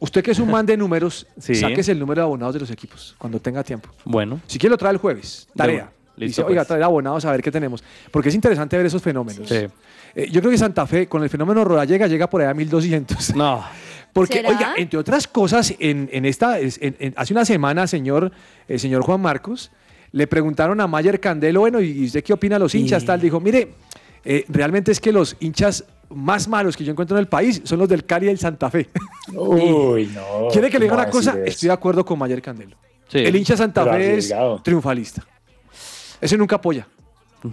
[0.00, 1.54] Usted que es un man de números, Sí.
[1.54, 3.88] sáquese el número de abonados de los equipos cuando tenga tiempo.
[4.04, 5.92] bueno, Si quiere lo trae el jueves, tarea.
[6.16, 6.68] listo, Dice, oiga, pues.
[6.68, 7.84] traer abonados a ver qué tenemos.
[8.10, 9.48] Porque es interesante ver esos fenómenos.
[9.48, 9.66] Sí.
[10.14, 13.34] Eh, yo creo que Santa Fe, con el fenómeno Rodallega, llega por ahí a 1200.
[13.36, 13.64] no.
[14.12, 14.48] Porque, ¿Será?
[14.48, 18.32] oiga, entre otras cosas, en, en esta, es- en- en- hace una semana, señor,
[18.66, 19.70] el señor Juan Marcos,
[20.10, 23.04] le preguntaron a Mayer Candelo, bueno, ¿y usted qué opina de los hinchas?
[23.04, 23.68] Tal, dijo, mire,
[24.24, 27.78] eh, realmente es que los hinchas más malos que yo encuentro en el país son
[27.78, 28.88] los del Cali y del Santa Fe.
[29.34, 30.48] Uy, no.
[30.52, 31.30] ¿Quiere que le diga ¿cómo una cosa?
[31.32, 31.44] eso?
[31.44, 32.76] Estoy de acuerdo con Mayer Candelo.
[33.08, 33.18] Sí.
[33.18, 35.24] El hincha Santa Fe es triunfalista.
[36.20, 36.86] Ese nunca apoya.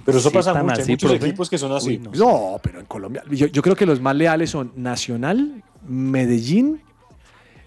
[0.06, 0.82] Pero eso Sí, pasa mucho.
[0.82, 1.26] Hay muchos profe.
[1.28, 1.92] equipos que son así.
[1.92, 2.12] Uy, no.
[2.14, 3.24] No, pero en Colombia.
[3.32, 6.82] Yo, yo creo que los más leales son Nacional, Medellín,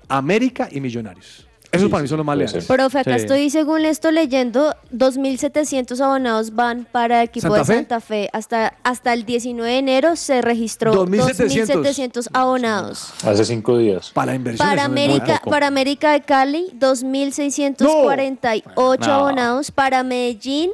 [0.09, 1.47] América y Millonarios.
[1.73, 2.65] Esos Sí, para mí sí, son los más leales.
[2.65, 3.21] Profe, acá Sí.
[3.23, 7.75] estoy, según esto leyendo, 2.700 abonados van para el equipo ¿Santa de Fe?
[7.75, 8.29] Santa Fe.
[8.33, 11.85] Hasta, hasta el 19 de enero se registró 2.700.
[11.85, 13.13] 2.700 abonados.
[13.25, 14.11] Hace cinco días.
[14.11, 14.69] Para inversiones.
[14.69, 19.13] Para eso no América, para América de Cali, 2.648 No.
[19.15, 19.71] abonados.
[19.71, 20.71] Para Medellín,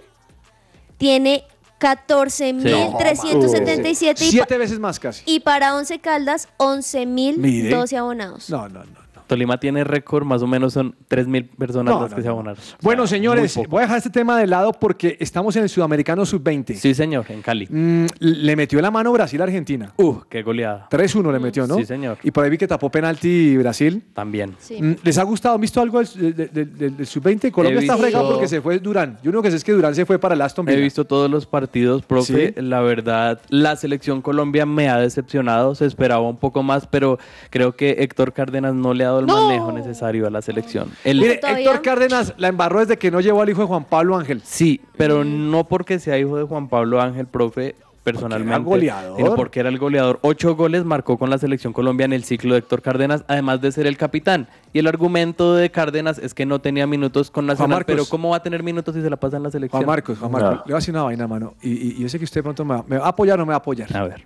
[0.97, 1.45] tiene
[1.79, 4.25] 14.377.
[4.25, 5.23] y, pa- Siete veces más casi.
[5.27, 8.49] y para Once Caldas, 11.012 abonados.
[8.51, 9.06] No, no, no.
[9.27, 12.29] Tolima tiene récord, más o menos son 3 mil personas No, las no, que se
[12.29, 12.61] abonaron.
[12.83, 15.69] Bueno, O sea, señores, voy a dejar este tema de lado porque estamos en el
[15.69, 16.75] Sudamericano Sub-20.
[16.75, 17.67] Sí, señor, en Cali.
[17.69, 19.93] Mm, le metió la mano Brasil a Argentina.
[19.97, 20.89] Uh, qué goleada.
[20.91, 21.77] 3-1 le metió, ¿no?
[21.77, 22.19] Sí, señor.
[22.23, 24.03] Y por ahí vi que tapó penalti Brasil.
[24.15, 24.55] También.
[24.59, 24.81] Sí.
[24.83, 25.55] Mm, ¿Les ha gustado?
[25.55, 27.51] ¿Han visto algo del, del- del- del- del Sub-20?
[27.51, 29.19] Colombia He está visto- fregado porque se fue Durán.
[29.23, 30.85] Yo único que sé es que Durán se fue para el Aston He Villa.
[30.85, 32.55] visto todos los partidos, profe.
[32.57, 32.61] Sí.
[32.63, 35.75] La verdad, la selección Colombia me ha decepcionado.
[35.75, 37.19] Se esperaba un poco más, pero
[37.51, 40.91] creo que Héctor Cárdenas no le ha dado el manejo necesario a la selección.
[41.05, 41.65] El- Mire, ¿Todavía?
[41.65, 44.43] Héctor Cárdenas la embarró desde que no llevó al hijo de Juan Pablo Ángel.
[44.45, 47.75] Sí, pero no porque sea hijo de Juan Pablo Ángel, profe,
[48.05, 48.63] personalmente.
[48.63, 49.17] goleador.
[49.17, 50.21] sino porque era el goleador.
[50.23, 53.73] Ocho goles marcó con la selección Colombia en el ciclo de Héctor Cárdenas, además de
[53.73, 54.47] ser el capitán.
[54.73, 57.93] Y el argumento de Cárdenas es que no tenía minutos con Nacional, Marcos.
[57.93, 59.81] pero ¿cómo va a tener minutos si se la pasa en la selección?
[59.83, 60.57] Juan Marcos, Juan Marcos, No.
[60.59, 61.55] le voy a decir una vaina, mano.
[61.61, 63.39] Y, y- y yo sé que usted pronto me va, me va a apoyar o
[63.39, 63.97] no me va a apoyar.
[63.97, 64.25] A ver.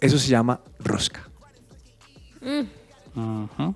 [0.00, 1.20] Eso se llama rosca.
[2.42, 3.74] Ujú.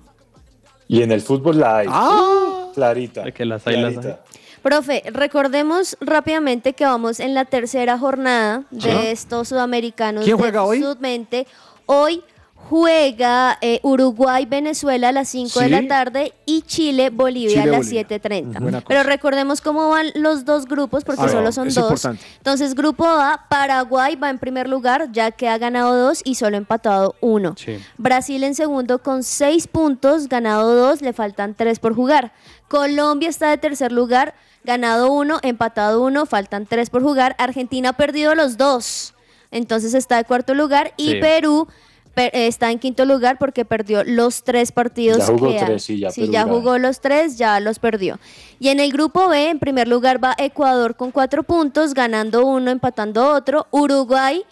[0.87, 1.87] Y en el fútbol la hay.
[1.89, 2.67] ¡Ah!
[2.73, 3.23] Clarita.
[3.23, 4.19] De que las hay, las clarita.
[4.61, 10.23] Profe, recordemos rápidamente que vamos en la tercera jornada de estos sudamericanos.
[10.23, 10.81] ¿Quién de juega hoy?
[10.81, 11.45] Sub-20.
[11.85, 12.23] Hoy
[12.69, 18.07] juega eh, Uruguay-Venezuela a las 5 de la tarde y Chile-Bolivia a las Bolivia.
[18.07, 18.59] 7.30.
[18.59, 18.87] Buena cosa.
[18.87, 21.77] Pero recordemos cómo van los dos grupos, porque A ver, solo son dos.
[21.77, 22.23] importante.
[22.37, 26.57] Entonces, grupo A, Paraguay va en primer lugar, ya que ha ganado dos y solo
[26.57, 27.53] empatado uno.
[27.57, 27.77] Sí.
[27.97, 32.33] Brasil en segundo con seis puntos, ganado dos, le faltan tres por jugar.
[32.67, 37.35] Colombia está de tercer lugar, ganado uno, empatado uno, faltan tres por jugar.
[37.37, 39.13] Argentina ha perdido los dos,
[39.51, 40.93] entonces está de cuarto lugar.
[40.97, 41.15] Y Sí.
[41.21, 41.75] Perú per-
[42.15, 45.99] está en quinto lugar porque perdió los tres partidos Ya jugó que ha- tres, sí,
[45.99, 48.19] ya ya jugó los tres, ya los perdió.
[48.59, 52.71] Y en el grupo B, en primer lugar va Ecuador con cuatro puntos, ganando uno,
[52.71, 53.67] empatando otro.
[53.71, 54.43] Uruguay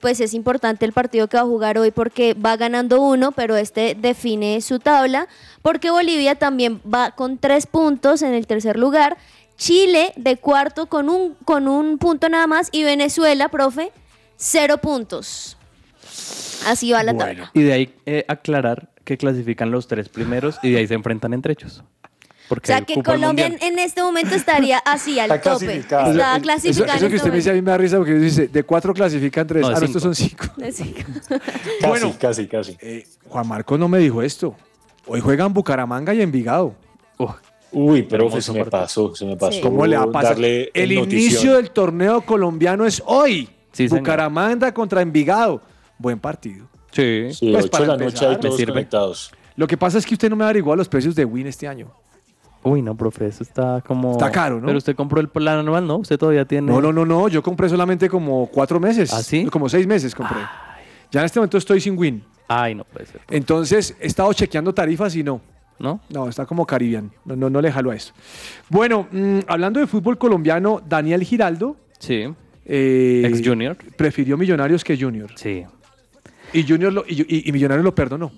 [0.00, 3.56] pues es importante el partido que va a jugar hoy porque va ganando uno, pero
[3.56, 5.28] este define su tabla,
[5.60, 9.18] porque Bolivia también va con tres puntos en el tercer lugar,
[9.58, 13.92] Chile de cuarto con un, con un punto nada más y Venezuela, profe,
[14.38, 15.58] cero puntos.
[16.66, 17.50] Así va la tabla.
[17.54, 21.32] Y de ahí eh, aclarar que clasifican los tres primeros y de ahí se enfrentan
[21.32, 21.82] entre ellos.
[22.50, 25.76] O sea que Colombia en, este momento estaría así al Está tope.
[25.76, 26.96] Está Eso, clasificada.
[26.96, 28.92] eso en que usted me dice a mí me da risa porque dice, de cuatro
[28.92, 29.62] clasifican tres.
[29.62, 30.46] No, ah, no, estos son cinco.
[30.58, 30.94] Casi,
[31.86, 32.12] Bueno.
[32.18, 32.76] casi, casi.
[32.80, 34.56] Eh, Juan Marcos no me dijo esto.
[35.06, 36.74] Hoy juegan Bucaramanga y Envigado.
[37.72, 39.52] Uy, pero Hermoso se me pasó, se me pasó.
[39.52, 39.60] Sí.
[39.60, 40.30] ¿Cómo le va a pasar?
[40.32, 41.20] Darle El notición.
[41.20, 43.48] inicio del torneo colombiano es hoy.
[43.72, 43.86] Sí.
[43.86, 45.62] Bucaramanga contra Envigado.
[46.00, 46.66] Buen partido.
[46.92, 47.28] sí.
[47.32, 49.32] Sí, Pues 8 para de la noche empezar, me todos conectados.
[49.56, 51.90] Lo que pasa es que usted no me averiguó los precios de Win este año.
[52.62, 54.12] Uy, no, profe, eso está como...
[54.12, 54.66] Está caro, ¿no?
[54.66, 55.96] Pero usted compró el plan anual, ¿no?
[55.98, 56.70] Usted todavía tiene...
[56.70, 57.28] No, no, no, no.
[57.28, 59.12] Yo compré solamente como cuatro meses.
[59.12, 59.46] ¿Ah, sí?
[59.46, 60.38] Como seis meses compré.
[61.10, 62.22] Ya en este momento estoy sin win.
[62.48, 63.20] Ay, no puede ser.
[63.30, 65.40] Entonces he estado chequeando tarifas y no.
[65.78, 66.00] ¿No?
[66.10, 67.10] No, está como Caribbean.
[67.24, 68.12] No, no, no le jalo a eso.
[68.68, 71.76] Bueno, mm, hablando de fútbol colombiano, Daniel Giraldo.
[71.98, 72.26] Sí.
[72.66, 73.76] eh, Ex Junior.
[73.96, 75.30] Prefirió Millonarios que Junior.
[75.36, 75.64] Sí.
[76.52, 78.32] Y Junior lo- y, lo perdonó.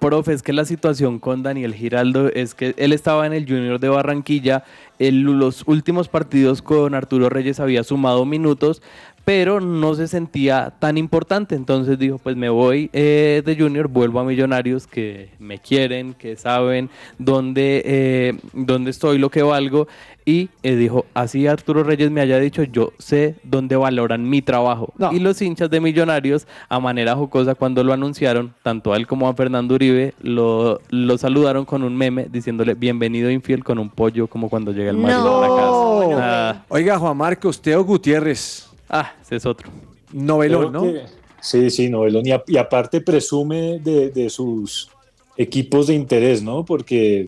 [0.00, 3.78] Profe, es que la situación con Daniel Giraldo es que él estaba en el Junior
[3.78, 4.64] de Barranquilla.
[4.98, 8.82] En los últimos partidos con Arturo Reyes había sumado minutos,
[9.24, 11.54] pero no se sentía tan importante.
[11.54, 16.36] Entonces dijo, pues me voy eh, de Junior, vuelvo a Millonarios que me quieren, que
[16.36, 19.88] saben dónde, eh, dónde estoy, lo que valgo.
[20.26, 24.92] Y eh, dijo, así Arturo Reyes me haya dicho, yo sé dónde valoran mi trabajo.
[24.96, 25.12] No.
[25.12, 29.28] Y los hinchas de Millonarios, a manera jocosa, cuando lo anunciaron, tanto a él como
[29.28, 34.26] a Fernando Uribe, lo, lo saludaron con un meme diciéndole, bienvenido infiel con un pollo,
[34.26, 35.38] como cuando llega el marido No.
[35.38, 36.20] a la casa.
[36.56, 39.70] Ah, Oiga, Juan Marcos, Teo Gutiérrez, ah, ese es otro.
[40.12, 40.92] novelón, Creo ¿no?
[40.92, 41.04] que-
[41.40, 42.26] sí, sí, novelón.
[42.26, 44.90] Y, a- y aparte presume de, de sus
[45.36, 46.64] equipos de interés, ¿no?
[46.64, 47.26] Porque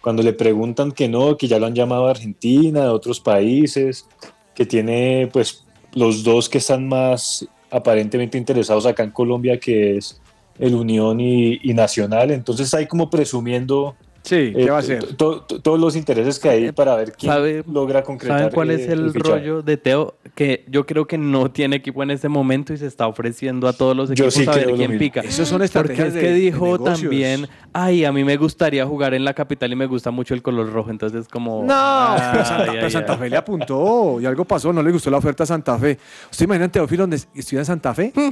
[0.00, 4.06] cuando le preguntan que no, que ya lo han llamado a Argentina, de otros países,
[4.54, 10.20] que tiene pues los dos que están más aparentemente interesados acá en Colombia, que es
[10.58, 12.30] el Unión y, y Nacional.
[12.30, 14.82] Entonces ahí como presumiendo Sí, ¿qué eh, va a
[15.16, 18.38] to- to- todos los intereses que hay para ver quién ¿Sabe- logra concretar.
[18.38, 20.14] ¿Saben cuál eh, es el, rollo de Teo?
[20.36, 23.72] Que yo creo que no tiene equipo en este momento y se está ofreciendo a
[23.72, 24.98] todos los Yo equipos sí a ver quién mismo.
[24.98, 25.20] pica.
[25.22, 28.86] Esos son Porque estrategias es de- que de dijo también, ay, a mí me gustaría
[28.86, 31.64] jugar en la capital y me gusta mucho el color rojo, entonces como...
[31.64, 33.18] No, ay, pero Santa, pero ay, Santa ay.
[33.18, 35.98] Fe le apuntó y algo pasó, no le gustó la oferta a Santa Fe.
[36.30, 38.12] ¿Usted imagina a Teófilo donde estudia en Santa Fe?
[38.14, 38.30] Hmm.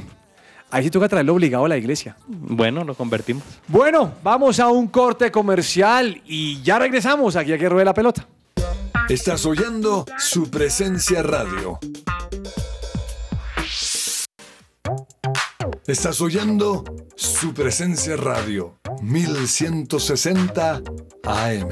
[0.71, 2.15] Ahí sí toca traerlo obligado a la iglesia.
[2.27, 3.43] Bueno, lo convertimos.
[3.67, 8.25] Bueno, vamos a un corte comercial y ya regresamos aquí a que ruede la pelota.
[9.09, 11.77] Estás oyendo su presencia radio.
[15.85, 20.81] Estás oyendo su presencia radio 1160
[21.25, 21.69] AM.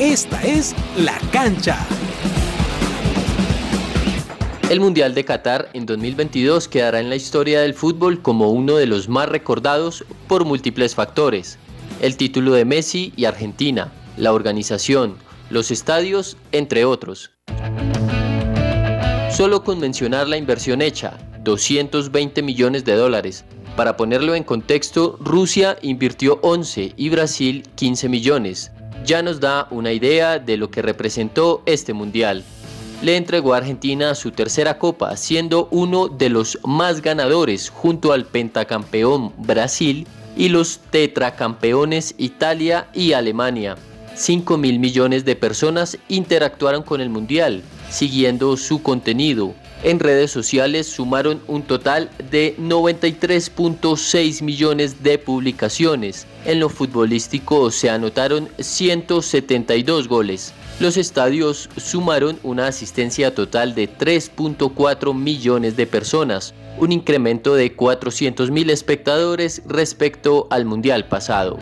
[0.00, 1.78] Esta es La Cancha.
[4.70, 8.86] El Mundial de Qatar en 2022 quedará en la historia del fútbol como uno de
[8.86, 11.58] los más recordados por múltiples factores.
[12.00, 15.16] El título de Messi y Argentina, la organización,
[15.50, 17.30] los estadios, entre otros.
[19.30, 23.44] Solo con mencionar la inversión hecha, 220 millones de dólares.
[23.76, 28.72] Para ponerlo en contexto, Rusia invirtió 11 y Brasil 15 millones.
[29.04, 32.44] Ya nos da una idea de lo que representó este mundial.
[33.02, 38.24] Le entregó a Argentina su tercera copa, siendo uno de los más ganadores junto al
[38.24, 43.76] pentacampeón Brasil y los tetracampeones Italia y Alemania.
[44.14, 49.54] 5 mil millones de personas interactuaron con el Mundial, siguiendo su contenido.
[49.84, 56.26] En redes sociales sumaron un total de 93.6 millones de publicaciones.
[56.46, 60.54] En lo futbolístico se anotaron 172 goles.
[60.80, 68.50] Los estadios sumaron una asistencia total de 3.4 millones de personas, un incremento de 400
[68.50, 71.58] mil espectadores respecto al Mundial pasado.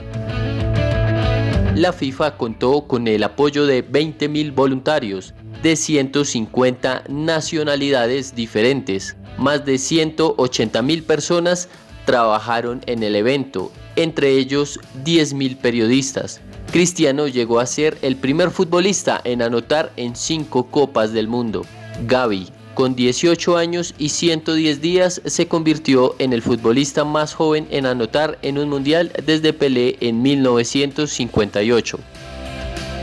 [1.74, 9.16] La FIFA contó con el apoyo de 20.000 voluntarios de 150 nacionalidades diferentes.
[9.38, 11.68] Más de 180.000 personas
[12.04, 16.40] trabajaron en el evento, entre ellos 10.000 periodistas.
[16.72, 21.66] Cristiano llegó a ser el primer futbolista en anotar en cinco Copas del Mundo.
[22.06, 27.84] Gaby, con 18 años y 110 días, se convirtió en el futbolista más joven en
[27.84, 31.98] anotar en un mundial desde Pelé en 1958.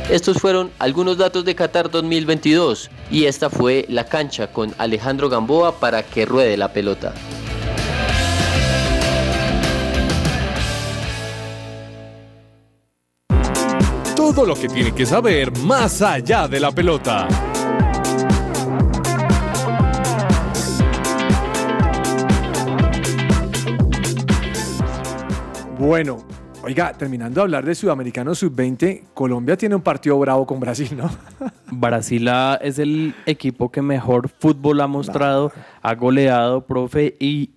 [0.09, 5.79] Estos fueron algunos datos de Qatar 2022 y esta fue la cancha con Alejandro Gamboa
[5.79, 7.13] para que ruede la pelota.
[14.15, 17.27] Todo lo que tiene que saber más allá de la pelota.
[25.77, 26.25] Bueno,
[26.63, 31.09] oiga, terminando de hablar de Sudamericano Sub-20, Colombia tiene un partido bravo con Brasil, ¿no?
[31.71, 32.29] Brasil
[32.61, 37.51] es el equipo que mejor fútbol ha mostrado, ha goleado, profe, y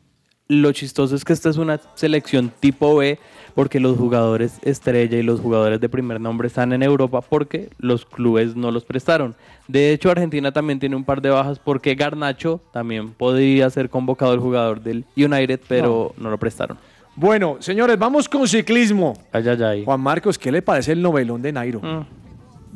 [0.49, 3.19] lo chistoso es que esta es una selección tipo B
[3.55, 8.05] porque los jugadores estrella y los jugadores de primer nombre están en Europa porque los
[8.05, 9.35] clubes no los prestaron.
[9.69, 14.35] De hecho, Argentina también tiene un par de bajas porque Garnacho también podría ser convocado
[14.35, 16.79] el jugador del United, pero no, lo prestaron.
[17.15, 19.15] Bueno, señores, vamos con ciclismo.
[19.33, 19.85] Ay, ay, ay.
[19.85, 21.81] Juan Marcos, ¿qué le parece el novelón de Nairo?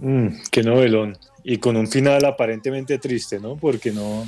[0.01, 1.17] Mm, qué novelón.
[1.43, 3.57] Y con un final aparentemente triste, ¿no?
[3.57, 4.27] Porque no.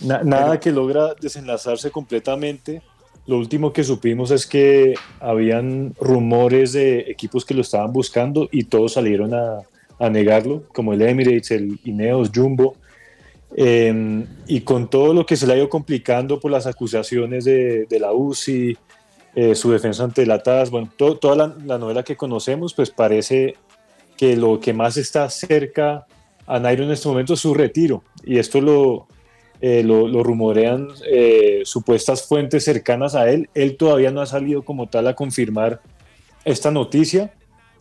[0.00, 2.80] na- nada que logra desenlazarse completamente.
[3.26, 8.64] Lo último que supimos es que habían rumores de equipos que lo estaban buscando y
[8.64, 9.58] todos salieron a,
[9.98, 12.76] a negarlo, como el Emirates, el Ineos, Jumbo.
[13.56, 17.84] Eh, y con todo lo que se le ha ido complicando por las acusaciones de,
[17.86, 18.78] de la UCI,
[19.34, 22.90] eh, su defensa ante la TAS, bueno, to- toda la, la novela que conocemos, pues
[22.90, 23.54] parece
[24.16, 26.06] que lo que más está cerca
[26.46, 28.02] a Nairo en este momento es su retiro.
[28.24, 29.06] Y esto lo,
[29.60, 33.48] eh, lo rumorean eh, supuestas fuentes cercanas a él.
[33.54, 35.80] Él todavía no ha salido como tal a confirmar
[36.44, 37.32] esta noticia,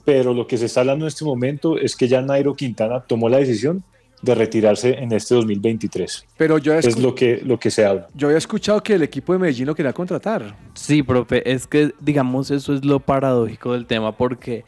[0.06, 3.28] pero lo que se está hablando en este momento es que ya Nairo Quintana tomó
[3.28, 3.84] la decisión
[4.22, 6.26] de retirarse en este 2023.
[6.38, 8.08] Pero yo he, Es lo que, lo que se habla.
[8.16, 10.56] yo había escuchado que el equipo de Medellín lo quería contratar.
[10.74, 14.64] Sí, profe, es que digamos eso es lo paradójico del tema porque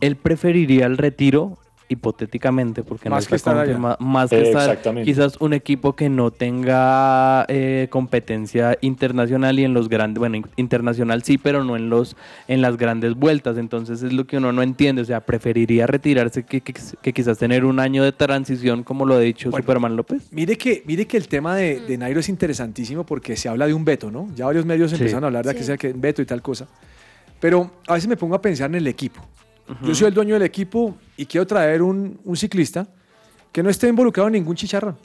[0.00, 3.72] él preferiría el retiro hipotéticamente porque Más no que está estar allá.
[3.72, 9.64] confirmado, más que Eh, estar quizás un equipo que no tenga eh, competencia internacional y
[9.64, 13.56] en los grandes bueno in- internacional sí pero no en los en las grandes vueltas
[13.58, 17.38] entonces es lo que uno no entiende o sea preferiría retirarse que, que- que quizás
[17.38, 21.16] tener un año de transición como lo ha dicho Superman López Mire que, mire que
[21.16, 24.28] el tema de, de Nairo es interesantísimo porque se habla de un veto, ¿no?
[24.36, 24.96] Ya varios medios Sí.
[24.96, 25.64] empezaron a hablar de que Sí.
[25.66, 26.66] sea que veto y tal cosa.
[27.40, 29.20] Pero a veces me pongo a pensar en el equipo.
[29.82, 32.86] Yo soy el dueño del equipo y quiero traer un, un ciclista
[33.52, 34.96] que no esté involucrado en ningún chicharrón.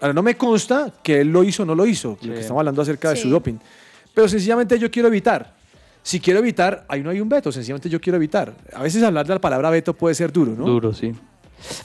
[0.00, 2.60] Ahora, no me consta que él lo hizo o no lo hizo, lo que estamos
[2.60, 3.56] hablando acerca de su doping.
[4.14, 5.56] Pero sencillamente yo quiero evitar.
[6.02, 8.54] Si quiero evitar, ahí no hay un veto, sencillamente yo quiero evitar.
[8.72, 10.64] A veces hablar de la palabra veto puede ser duro, ¿no?
[10.64, 11.12] Duro, sí.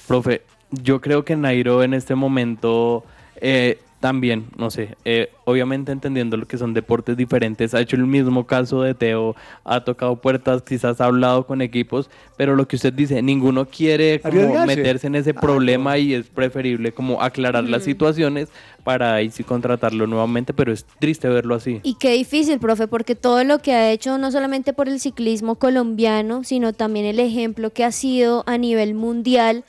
[0.07, 3.03] Profe, yo creo que Nairo en este momento
[3.35, 8.05] eh, también, no sé, eh, obviamente entendiendo lo que son deportes diferentes, ha hecho el
[8.05, 12.75] mismo caso de Teo, ha tocado puertas, quizás ha hablado con equipos, pero lo que
[12.75, 17.85] usted dice, ninguno quiere como meterse en ese problema y es preferible como aclarar las
[17.85, 18.49] situaciones
[18.83, 21.79] para ahí sí contratarlo nuevamente, pero es triste verlo así.
[21.81, 25.55] Y qué difícil, profe, porque todo lo que ha hecho, no solamente por el ciclismo
[25.55, 29.63] colombiano, sino también el ejemplo que ha sido a nivel mundial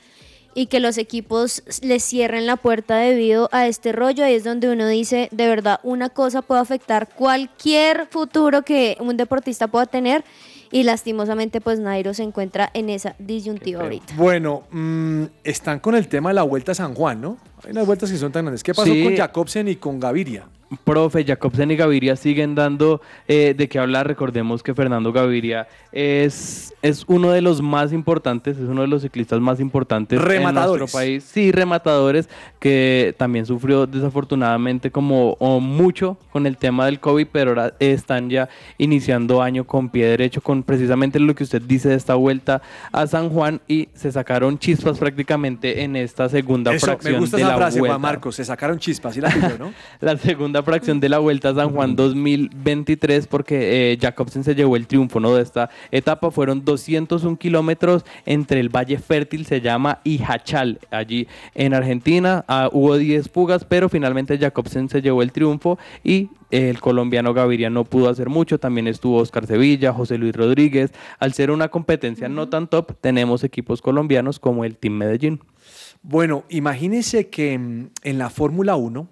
[0.55, 4.71] y que los equipos le cierren la puerta debido a este rollo, ahí es donde
[4.71, 10.23] uno dice, de verdad, una cosa puede afectar cualquier futuro que un deportista pueda tener
[10.71, 14.13] y lastimosamente pues Nairo se encuentra en esa disyuntiva ahorita.
[14.15, 17.37] Bueno, mm, están con el tema de la Vuelta a San Juan, ¿no?
[17.65, 18.63] Hay unas vueltas que son tan grandes.
[18.63, 19.03] ¿Qué pasó Sí.
[19.03, 20.45] con Jacobsen y con Gaviria?
[20.83, 24.07] Profe, Jacobsen y Gaviria siguen dando eh, de qué hablar.
[24.07, 29.03] Recordemos que Fernando Gaviria es, es uno de los más importantes, es uno de los
[29.03, 30.79] ciclistas más importantes en Rematadores.
[30.81, 31.23] nuestro país.
[31.23, 32.27] Sí, rematadores,
[32.59, 38.29] que también sufrió desafortunadamente como o mucho con el tema del COVID, pero ahora están
[38.31, 38.49] ya
[38.79, 43.05] iniciando año con pie derecho, con precisamente lo que usted dice de esta vuelta a
[43.05, 47.65] San Juan y se sacaron chispas prácticamente en esta segunda Eso, fracción de esa la
[47.65, 47.93] frase, vuelta.
[47.93, 48.35] Juan Marcos.
[48.35, 49.73] Se sacaron chispas, ¿sí la pilló, no?
[50.01, 54.75] La segunda fracción de la Vuelta a San Juan 2023 porque eh, Jacobsen se llevó
[54.75, 55.35] el triunfo ¿no?
[55.35, 56.31] de esta etapa.
[56.31, 62.45] Fueron 201 kilómetros entre el Valle Fértil, se llama Ijachal, allí en Argentina.
[62.47, 67.69] Ah, hubo 10 fugas, pero finalmente Jacobsen se llevó el triunfo y el colombiano Gaviria
[67.69, 68.59] no pudo hacer mucho.
[68.59, 70.91] También estuvo Oscar Sevilla, José Luis Rodríguez.
[71.19, 75.41] Al ser una competencia no tan top, tenemos equipos colombianos como el Team Medellín.
[76.07, 79.07] Bueno, imagínense que mm, en la Fórmula 1,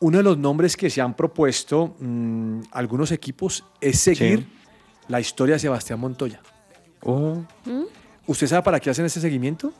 [0.00, 4.46] uno de los nombres que se han propuesto mm, algunos equipos es seguir Sí.
[5.08, 6.40] la historia de Sebastián Montoya.
[7.02, 7.42] Oh,
[8.26, 9.72] ¿Usted sabe para qué hacen ese seguimiento?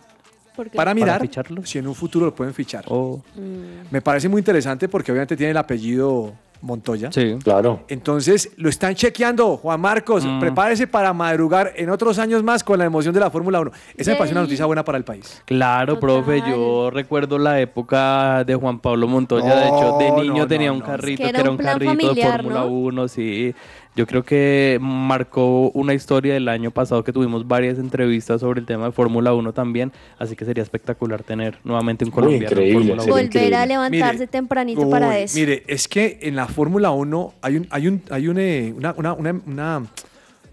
[0.74, 1.66] Para mirar ficharlo?
[1.66, 2.84] si en un futuro lo pueden fichar.
[2.88, 3.88] oh, Mm.
[3.90, 7.12] Me parece muy interesante porque obviamente tiene el apellido Montoya.
[7.12, 7.36] sí.
[7.42, 7.84] Claro.
[7.88, 10.24] Entonces lo están chequeando, Juan Marcos.
[10.24, 10.40] Mm.
[10.40, 13.70] Prepárese para madrugar en otros años más con la emoción de la Fórmula 1.
[13.96, 15.42] Esa me parece una noticia buena para el país.
[15.44, 16.00] Claro, Total.
[16.00, 20.68] profe, yo recuerdo la época de Juan Pablo Montoya, de hecho, de niño no, tenía
[20.68, 22.66] no, un carrito Es que que era, un carrito de Fórmula ¿no?
[22.66, 23.54] 1, sí.
[23.96, 28.66] Yo creo que marcó una historia del año pasado que tuvimos varias entrevistas sobre el
[28.66, 33.02] tema de Fórmula 1 también, así que sería espectacular tener nuevamente un colombiano en Fórmula
[33.02, 33.24] sería 1.
[33.32, 35.38] Volver a levantarse Mire, tempranito para eso.
[35.38, 38.94] Mire, es que en la Fórmula 1 hay un, hay un, hay un, eh, una,
[38.98, 39.82] una, una, una-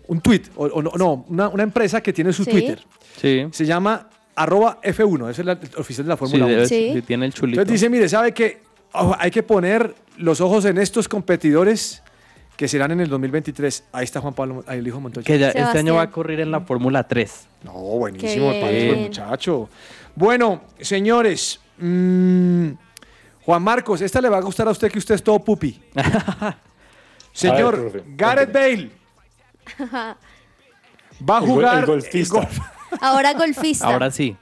[0.07, 2.51] un tweet, o, o no, no, una, una empresa que tiene su Sí.
[2.51, 2.79] Twitter.
[3.19, 6.53] Sí, Se llama arroba F1, es el, el oficial de la sí, Fórmula 1.
[6.53, 6.91] debe- Sí.
[6.93, 7.59] sí, tiene el chulito.
[7.61, 8.59] Entonces dice, mire, ¿sabe que
[9.19, 12.03] hay que poner los ojos en estos competidores
[12.57, 13.83] que serán en el 2023?
[13.91, 15.25] Ahí está Juan Pablo, ahí el hijo Montoya.
[15.25, 17.47] que ya este año va a correr en la Fórmula 3.
[17.63, 19.01] No, buenísimo, Qué me parece, bien.
[19.03, 19.69] muchacho.
[20.15, 22.69] Bueno, señores, mm,
[23.45, 25.81] Juan Marcos, esta le va a gustar a usted que usted es todo pupi.
[27.33, 28.91] Señor ver, Gareth Bale
[31.27, 32.35] va a El gol- jugar el golfista.
[32.35, 32.59] golf.
[33.01, 33.87] Ahora golfista.
[33.87, 34.35] Ahora sí,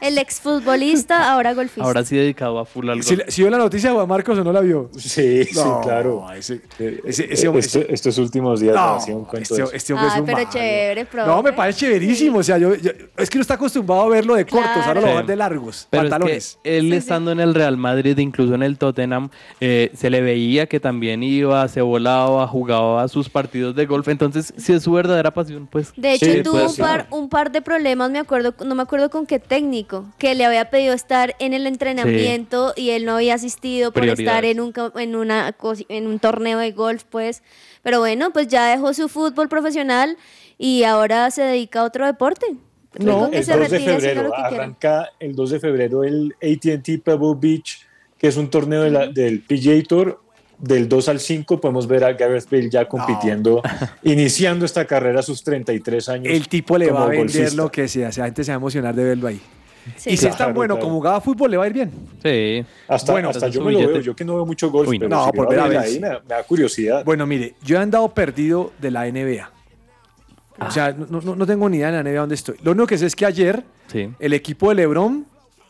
[0.00, 1.82] El exfutbolista, ahora golfista.
[1.84, 3.28] ahora sí dedicado a full al ¿Sí, golf.
[3.28, 4.90] sí vio la noticia Juan Marcos o no la vio?
[4.96, 6.26] Sí, sí, claro.
[6.32, 6.60] ese-
[7.04, 10.08] ese- ese hombre- esto- estos últimos días No, hacía un cuento este, de este hombre
[10.08, 10.50] Ay, es un pero malo.
[10.52, 11.28] chévere, profe.
[11.28, 12.38] No, me parece chéverísimo.
[12.38, 15.00] O sea, yo, yo- es que no está acostumbrado a verlo de cortos, ahora lo
[15.00, 15.06] Claro.
[15.06, 15.28] va a ver Sí.
[15.28, 16.58] de largos, Pero es pantalones.
[16.62, 16.96] que él Sí, sí.
[16.96, 19.30] estando en el Real Madrid, incluso en el Tottenham,
[19.60, 24.08] eh, se le veía que también iba, se volaba, jugaba sus partidos de golf.
[24.08, 25.92] Entonces, si es su verdadera pasión, pues.
[25.96, 29.10] De hecho, Sí, tuvo un par, un par de problemas, me acuerdo, no me acuerdo
[29.10, 33.34] con qué técnico, que le había pedido estar en el entrenamiento y él no había
[33.34, 35.54] asistido por estar en un, en, una,
[35.88, 37.42] en un torneo de golf, pues.
[37.82, 40.16] Pero bueno, pues ya dejó su fútbol profesional
[40.58, 42.46] y ahora se dedica a otro deporte.
[42.98, 47.34] No, que el se 2 de febrero arranca el 2 de febrero el AT&T Pebble
[47.38, 47.86] Beach,
[48.18, 50.22] que es un torneo de la- del PGA Tour.
[50.58, 53.62] Del 2 al 5 podemos ver a Gareth Bale ya compitiendo,
[54.02, 56.32] iniciando esta carrera a sus 33 años.
[56.32, 57.56] El tipo le va a vender golfista.
[57.62, 58.08] lo que sea.
[58.08, 59.40] O sea, la gente se va a emocionar de verlo ahí.
[59.96, 60.10] Sí.
[60.10, 60.84] y si es tan bueno claro.
[60.86, 61.92] como jugaba fútbol, le va a ir bien.
[62.22, 62.64] Sí.
[62.88, 65.08] Hasta, Bueno, hasta yo me lo veo, yo que no veo mucho golf, Uy, pero
[65.10, 65.78] no, si por ver a ver.
[65.78, 67.04] ahí me, da- me da curiosidad.
[67.04, 69.48] Bueno, mire, yo he andado perdido de la NBA.
[70.58, 72.56] O sea, no, no- no tengo ni idea de la NBA dónde estoy.
[72.62, 74.08] Lo único que sé es que ayer Sí.
[74.18, 75.24] el equipo de LeBron,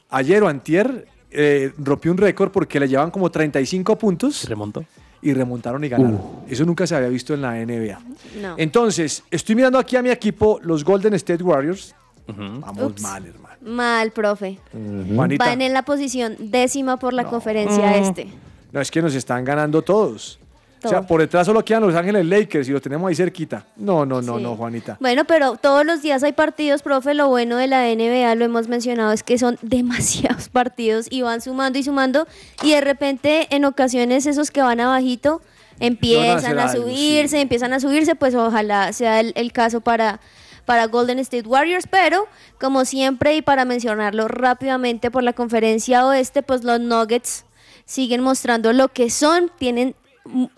[0.09, 1.07] ayer o antier,
[1.37, 4.85] eh, rompió un récord porque le llevaban como 35 puntos ¿Se remontó?
[5.23, 6.21] y remontaron y ganaron.
[6.49, 7.99] Eso nunca se había visto en la NBA.
[8.41, 8.55] No.
[8.59, 11.95] Entonces, estoy mirando aquí a mi equipo, los Golden State Warriors.
[12.29, 13.03] Vamos Ups.
[13.03, 13.57] mal, hermano.
[13.63, 14.59] Mal, profe.
[14.73, 18.03] Van en la posición décima por la conferencia Mm.
[18.03, 18.29] este.
[18.73, 20.39] No, es que nos están ganando todos.
[20.85, 23.65] O sea, por detrás solo quedan Los Ángeles Lakers y lo tenemos ahí cerquita.
[23.77, 24.43] No, no, no, Sí.
[24.43, 24.97] no, Juanita.
[25.01, 27.15] Bueno, pero todos los días hay partidos, profe.
[27.15, 31.41] Lo bueno de la NBA, lo hemos mencionado, es que son demasiados partidos y van
[31.41, 32.27] sumando y sumando.
[32.63, 35.41] Y de repente, en ocasiones, esos que van abajito
[35.81, 38.15] empiezan a algo, subirse, empiezan a subirse.
[38.15, 40.21] Pues ojalá sea el, el caso para,
[40.67, 41.87] para Golden State Warriors.
[41.91, 42.29] Pero,
[42.61, 47.45] como siempre, y para mencionarlo rápidamente por la conferencia oeste, pues los Nuggets
[47.85, 49.51] siguen mostrando lo que son.
[49.59, 49.95] Tienen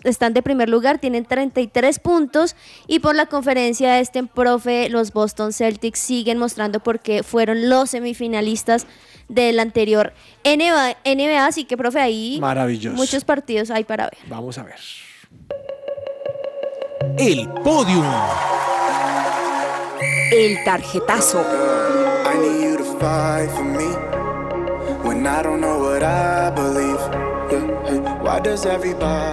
[0.03, 2.55] están de primer lugar, tienen 33 puntos
[2.87, 8.87] y por la conferencia este profe, los Boston Celtics siguen mostrando porque fueron los semifinalistas
[9.27, 10.13] del anterior
[10.43, 12.95] NBA, NBA así que profe ahí Maravilloso.
[12.97, 14.17] muchos partidos hay para ver.
[14.27, 14.79] Vamos a ver.
[17.17, 18.05] El podium.
[20.31, 21.41] El tarjetazo.
[21.41, 23.85] I need you to fight for me
[25.03, 27.28] when I don't know what I believe.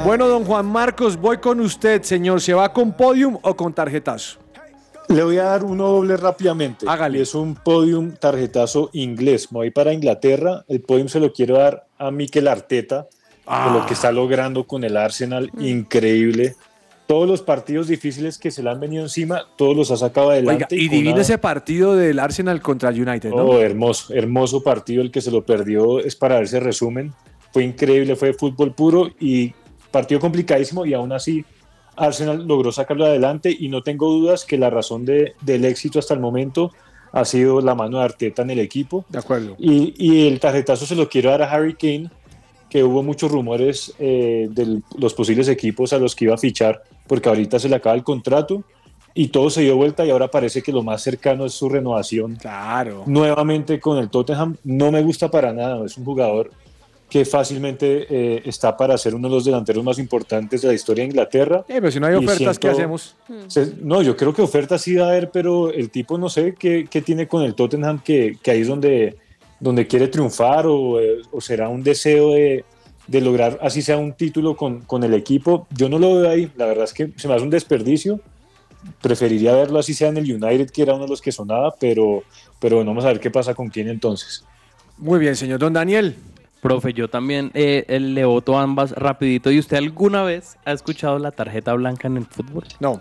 [0.05, 2.40] Bueno, don Juan Marcos, voy con usted, señor.
[2.40, 4.38] ¿Se va con podium o con tarjetazo?
[5.09, 6.86] Le voy a dar uno doble rápidamente.
[6.88, 7.18] Hágale.
[7.18, 9.53] Y es un podium tarjetazo inglés.
[9.53, 10.64] Me voy para Inglaterra.
[10.66, 13.07] El podium se lo quiero dar a Mikel Arteta
[13.44, 15.51] por lo que está logrando con el Arsenal.
[15.61, 16.55] Increíble.
[17.07, 20.64] Todos los partidos difíciles que se le han venido encima, todos los ha sacado adelante.
[20.74, 23.36] Oiga, y divino una- ese partido del Arsenal contra el United, ¿no?
[23.44, 25.03] Oh, hermoso, hermoso partido.
[25.03, 27.12] El que se lo perdió es para ver ese resumen.
[27.57, 29.54] Fue increíble, fue fútbol puro y
[29.90, 31.42] partido complicadísimo y aún así
[31.96, 36.12] Arsenal logró sacarlo adelante y no tengo dudas que la razón de- del éxito hasta
[36.12, 36.70] el momento
[37.12, 39.07] ha sido la mano de Arteta en el equipo.
[39.09, 39.57] De acuerdo.
[39.59, 42.11] Y, y el tarjetazo se lo quiero dar a Harry Kane,
[42.68, 46.82] que hubo muchos rumores eh, de los posibles equipos a los que iba a fichar,
[47.07, 48.64] porque ahorita se le acaba el contrato
[49.14, 52.36] y todo se dio vuelta y ahora parece que lo más cercano es su renovación
[52.36, 53.04] Claro.
[53.07, 54.57] nuevamente con el Tottenham.
[54.62, 56.50] No me gusta para nada, es un jugador
[57.09, 61.02] que fácilmente eh, está para ser uno de los delanteros más importantes de la historia
[61.04, 61.59] de Inglaterra.
[61.68, 63.14] Eh, pero si no hay ofertas, ¿qué hacemos?
[63.46, 66.54] Se- no, yo creo que ofertas sí va a haber, pero el tipo no sé
[66.59, 69.16] qué, qué tiene con el Tottenham, que, que ahí es donde,
[69.61, 72.64] donde quiere triunfar o, eh, o será un deseo de,
[73.07, 75.68] de lograr así sea un título con, con el equipo.
[75.76, 78.20] Yo no lo veo ahí, la verdad es que se me hace un desperdicio.
[79.00, 82.22] Preferiría verlo así sea en el United, que era uno de los que sonaba, pero,
[82.61, 84.44] pero bueno, vamos a ver qué pasa con quién entonces.
[84.98, 86.14] Muy bien, señor Don Daniel.
[86.61, 89.50] Profe, yo también eh, le voto ambas rapidito.
[89.50, 92.64] ¿Y usted alguna vez ha escuchado la tarjeta blanca en el fútbol?
[92.80, 93.00] No.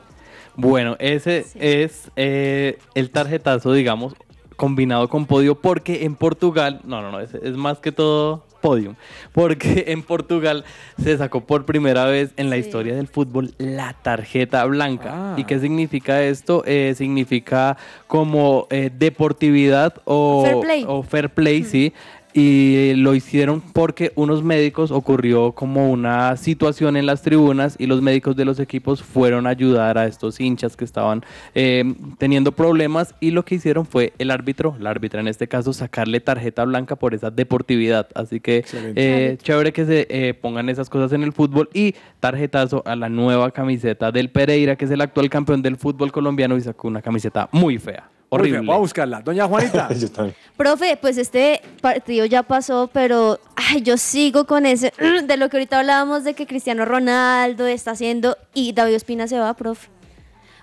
[0.55, 4.13] Bueno, ese es eh, el tarjetazo, digamos,
[4.55, 8.95] combinado con podio, porque en Portugal, no, no, no, es, es más que todo podium,
[9.31, 10.63] porque en Portugal
[11.01, 15.11] se sacó por primera vez en la historia del fútbol la tarjeta blanca.
[15.13, 15.35] Ah.
[15.37, 16.63] ¿Y qué significa esto?
[16.65, 17.77] Eh, significa
[18.07, 20.85] como eh, deportividad o Fair play.
[20.87, 21.93] o fair play, sí.
[22.37, 28.01] Y lo hicieron porque unos médicos ocurrió como una situación en las tribunas y los
[28.01, 31.23] médicos de los equipos fueron a ayudar a estos hinchas que estaban
[31.53, 35.71] eh, teniendo problemas y lo que hicieron fue el árbitro, la árbitra en este caso,
[35.71, 38.09] sacarle tarjeta blanca por esa deportividad.
[38.15, 42.83] Así que eh, chévere que se eh, pongan esas cosas en el fútbol y tarjetazo
[42.85, 46.61] a la nueva camiseta del Pereira, que es el actual campeón del fútbol colombiano y
[46.61, 48.09] sacó una camiseta muy fea.
[48.35, 48.59] Horrible.
[48.61, 49.21] Voy a buscarla.
[49.21, 49.89] Doña Juanita.
[49.99, 50.35] Yo también.
[50.57, 54.93] Profe, pues este partido ya pasó, pero ay, yo sigo con ese
[55.27, 59.37] de lo que ahorita hablábamos de que Cristiano Ronaldo está haciendo y David Ospina se
[59.39, 59.89] va, profe.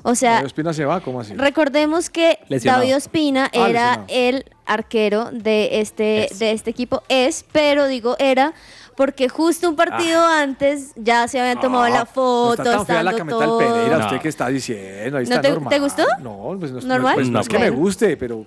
[0.04, 1.34] O sea, David Ospina se va, ¿cómo así?
[1.34, 2.80] recordemos que Lesionado.
[2.82, 4.04] David Ospina Ah, era lesionado.
[4.08, 7.02] el arquero de este, de este equipo.
[7.08, 8.52] Es, pero digo era
[8.96, 13.02] porque justo un partido antes ya se habían tomado la No foto, está tan fea
[13.02, 14.06] la camiseta del Pereira, todo.
[14.06, 15.18] ¿usted qué está diciendo?
[15.18, 15.68] Ahí ¿No está te- normal.
[15.70, 16.04] te gustó?
[16.20, 17.14] No, pues no, es- ¿Normal?
[17.14, 17.82] pues no es que me Bueno.
[17.82, 18.44] guste, pero...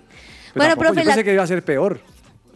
[0.54, 2.00] Bueno, tampoco, profe, yo pensé la- que iba a ser peor.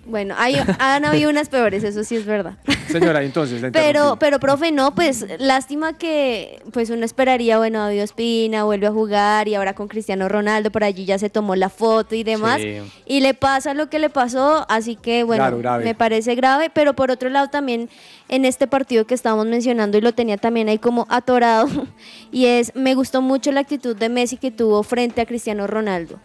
[0.06, 2.56] Bueno, hay, han habido unas peores, eso sí es verdad.
[2.88, 8.04] Señora, entonces, la Pero, pero, profe, no, pues lástima que pues uno esperaría, bueno, David
[8.04, 11.68] Ospina vuelve a jugar y ahora con Cristiano Ronaldo, por allí ya se tomó la
[11.68, 12.60] foto y demás.
[12.60, 12.78] Sí.
[13.06, 16.94] Y le pasa lo que le pasó, así que bueno, Claro, me parece grave, pero
[16.94, 17.88] por otro lado también
[18.28, 21.68] en este partido que estábamos mencionando y lo tenía también ahí como atorado,
[22.32, 26.18] y es, me gustó mucho la actitud de Messi que tuvo frente a Cristiano Ronaldo.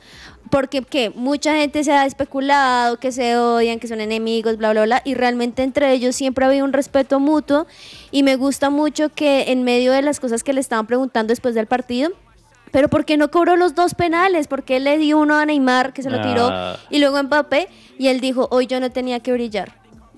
[0.50, 1.10] Porque ¿qué?
[1.10, 5.16] mucha gente se ha especulado que se odian, que son enemigos, bla, bla, bla, y
[5.16, 7.66] realmente entre ellos siempre ha habido un respeto mutuo
[8.12, 11.56] y me gusta mucho que en medio de las cosas que le estaban preguntando después
[11.56, 12.12] del partido,
[12.72, 14.48] pero ¿por qué no cobró los dos penales?
[14.48, 16.78] ¿Por qué le dio uno a Neymar que se lo tiró Ah.
[16.90, 17.70] y luego a Mbappé?
[17.98, 19.74] Y él dijo, hoy yo no tenía que brillar.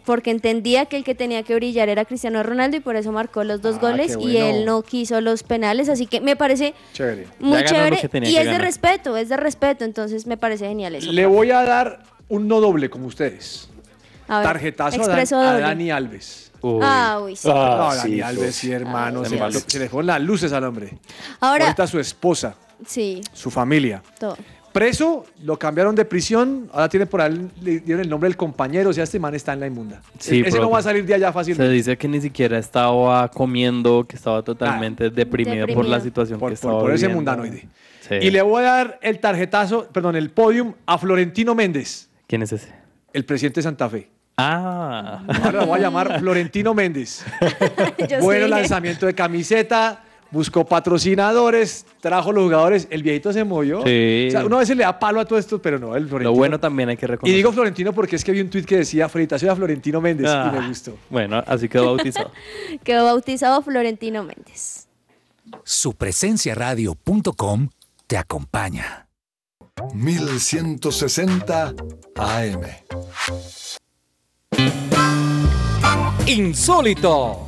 [0.07, 3.43] Porque entendía que el que tenía que brillar era Cristiano Ronaldo y por eso marcó
[3.43, 5.89] los dos Ah, goles y él no quiso los penales.
[5.89, 7.27] Así que me parece Chévere.
[7.39, 9.83] muy chévere y es de respeto, es de respeto.
[9.83, 11.11] Entonces me parece genial eso.
[11.11, 13.67] Le voy a dar un no doble como ustedes.
[14.29, 15.61] A ver, Tarjetazo a, Dan-.
[15.61, 16.53] Dani Alves.
[16.61, 16.79] Uy.
[16.81, 17.49] Ah, uy, sí.
[17.51, 18.21] Ah, no, sí, Dani sí.
[18.21, 19.25] Alves, sí, hermano.
[19.25, 20.97] Se, le- se le fueron las luces al hombre.
[21.41, 22.55] Ahora, Ahorita su esposa,
[22.85, 24.01] sí, su familia.
[24.17, 24.37] todo.
[24.77, 28.91] Preso, lo cambiaron de prisión, ahora tiene por ahí, le dieron el nombre del compañero,
[28.91, 30.01] o sea, este man está en la inmunda.
[30.19, 31.73] Sí, Ese no va a salir de allá Se fácilmente.
[31.73, 36.57] dice que ni siquiera estaba comiendo, que estaba totalmente deprimido, por la situación Por, que
[36.57, 37.15] por- estaba por ese viviendo.
[37.33, 37.67] mundanoide.
[38.07, 38.15] Sí.
[38.21, 42.51] Y le voy a dar el tarjetazo, perdón, el podium a Florentino Méndez, ¿Quién es
[42.51, 42.71] ese?
[43.13, 44.09] el presidente de Santa Fe.
[44.37, 45.23] Ah.
[45.43, 47.25] Ahora lo voy a llamar Florentino Méndez.
[48.09, 53.81] Yo Bueno sí lanzamiento de camiseta, buscó patrocinadores, trajo los jugadores, el viejito se movió.
[53.85, 54.25] Sí.
[54.27, 56.31] O sea, uno a veces le da palo a todo esto, pero no, el Florentino.
[56.31, 57.35] Lo bueno también hay que Y reconocer.
[57.35, 60.51] digo Florentino porque es que vi un tuit que decía felicitación a Florentino Méndez Ah,
[60.53, 60.95] y me gustó.
[61.09, 62.31] Bueno, así quedó bautizado.
[62.83, 64.87] quedó bautizado Florentino Méndez.
[65.63, 67.69] Supresenciaradio.com
[68.07, 69.07] te acompaña.
[69.93, 71.73] 1160
[72.15, 72.61] AM.
[76.25, 77.47] Insólito.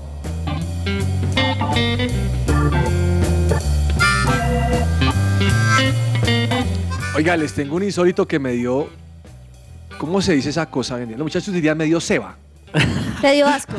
[7.15, 8.89] Oiga, les tengo un insólito que me dio.
[9.97, 10.97] ¿Cómo se dice esa cosa?
[10.97, 12.37] Los muchachos dirían me dio ceba.
[13.21, 13.73] Te dio asco.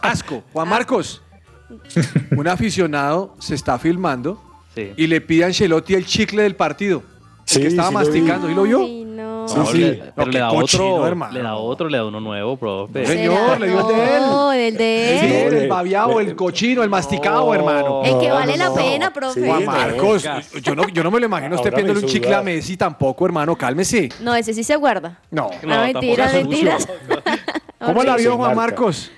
[0.00, 0.44] Asco.
[0.52, 1.22] Juan Marcos.
[2.36, 4.42] Un aficionado se está filmando
[4.74, 4.92] Sí.
[4.96, 7.02] y le pide a Ancelotti el chicle del partido.
[7.48, 8.06] El Sí, que estaba sí lo vi.
[8.20, 8.50] masticando.
[8.50, 8.80] ¿Y lo vio?
[8.80, 9.04] Ay,
[9.46, 9.52] no.
[9.52, 9.78] Sí, No, sí.
[9.78, 11.32] le- No, pero le da cochino, otro, hermano.
[11.32, 13.06] le da otro, le da uno nuevo, profe.
[13.06, 14.20] Señor, le dio el de él.
[14.22, 15.54] No, el de Sí, él.
[15.54, 18.02] el babiado, el cochino, el masticado, hermano.
[18.04, 19.40] El que vale no, la pena, profe.
[19.42, 19.64] Sí, Juan.
[19.64, 20.28] Marcos,
[20.62, 22.42] yo no, yo no me lo imagino a usted pidiéndole un chicle a.
[22.42, 24.08] Messi tampoco, hermano, cálmese.
[24.20, 25.20] No, ese sí se guarda.
[25.30, 25.50] No.
[25.62, 26.88] No, mentiras, mentiras.
[27.78, 28.54] ¿Cómo la vio Juan.
[28.56, 29.10] Marcos?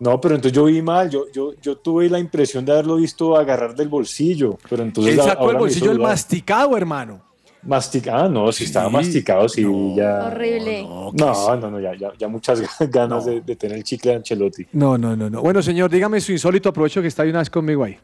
[0.00, 3.36] No, pero entonces yo vi mal, yo, yo, yo tuve la impresión de haberlo visto
[3.36, 7.20] agarrar del bolsillo, pero entonces Él sacó el bolsillo el masticado, hermano.
[7.66, 8.92] Mastica- ah, no, si estaba Sí.
[8.94, 9.62] masticado, sí,
[9.96, 10.26] ya.
[10.26, 10.82] Horrible.
[10.84, 14.66] No, no, no, ya, ya, ya muchas ganas de, de tener el chicle de Ancelotti.
[14.72, 15.42] No, no, no, no.
[15.42, 16.68] Bueno, señor, dígame su insólito.
[16.68, 17.96] Aprovecho que está de una vez conmigo ahí.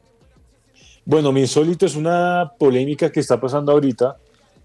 [1.04, 4.16] Bueno, mi insólito es una polémica que está pasando ahorita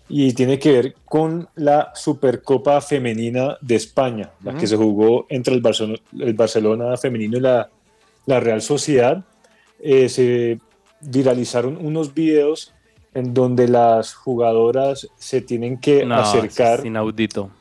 [0.07, 5.53] y tiene que ver con la Supercopa Femenina de España, la que se jugó entre
[5.53, 7.69] el Barcelona, el Barcelona femenino y la,
[8.25, 9.23] la Real Sociedad.
[9.81, 10.59] Eh, se
[11.01, 12.73] viralizaron unos videos
[13.20, 17.51] en donde las jugadoras se tienen que No, acercar es inaudito.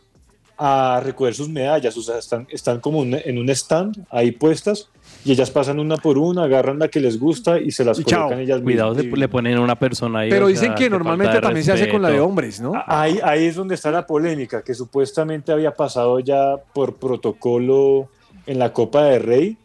[0.57, 4.89] a recoger sus medallas, o sea, están, están como un- en un stand ahí puestas
[5.25, 8.05] y ellas pasan una por una, agarran la que les gusta y se las Y
[8.05, 8.23] chao.
[8.23, 10.31] colocan ellas Cuidado, se- le ponen una persona ahí.
[10.31, 12.73] Pero o dicen sea, que normalmente también se hace con la de hombres, ¿no?
[12.87, 18.09] Ahí, ahí es donde está la polémica, que supuestamente había pasado ya por protocolo
[18.47, 19.57] en la Copa de Rey,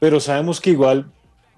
[0.00, 1.06] pero sabemos que igual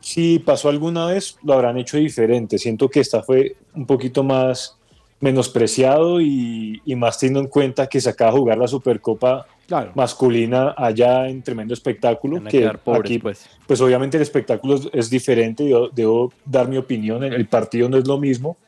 [0.04, 2.58] si pasó alguna vez lo habrán hecho diferente.
[2.58, 4.76] Siento que esta fue un poquito más
[5.20, 9.92] menospreciado y, y más teniendo en cuenta que se acaba de jugar la Supercopa Claro.
[9.94, 12.36] masculina allá en tremendo espectáculo.
[12.36, 13.48] Van a Que pobres, aquí, pues.
[13.66, 17.88] pues obviamente el espectáculo es, es diferente, yo debo dar mi opinión, el, el partido
[17.88, 18.58] no es lo mismo,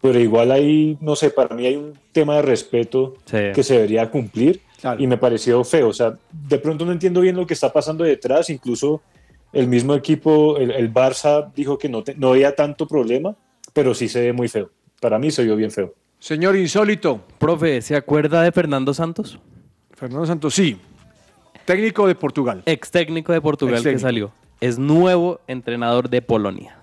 [0.00, 3.36] pero igual ahí, no sé, para mí hay un tema de respeto Sí.
[3.54, 5.02] que se debería cumplir Claro.
[5.02, 8.04] y me pareció feo, o sea, de pronto no entiendo bien lo que está pasando
[8.04, 9.02] detrás, incluso
[9.52, 13.34] el mismo equipo, el, el Barça dijo que no, te- no había tanto problema,
[13.72, 14.70] pero sí se ve muy feo,
[15.00, 15.94] para mí se vio bien feo.
[16.18, 19.38] Señor insólito, Profe, ¿se acuerda de Fernando Santos?
[19.94, 20.76] Fernando Santos, sí.
[21.64, 22.62] Técnico de Portugal.
[22.66, 24.32] Ex técnico de Portugal Ex que salió.
[24.60, 26.77] Es nuevo entrenador de Polonia.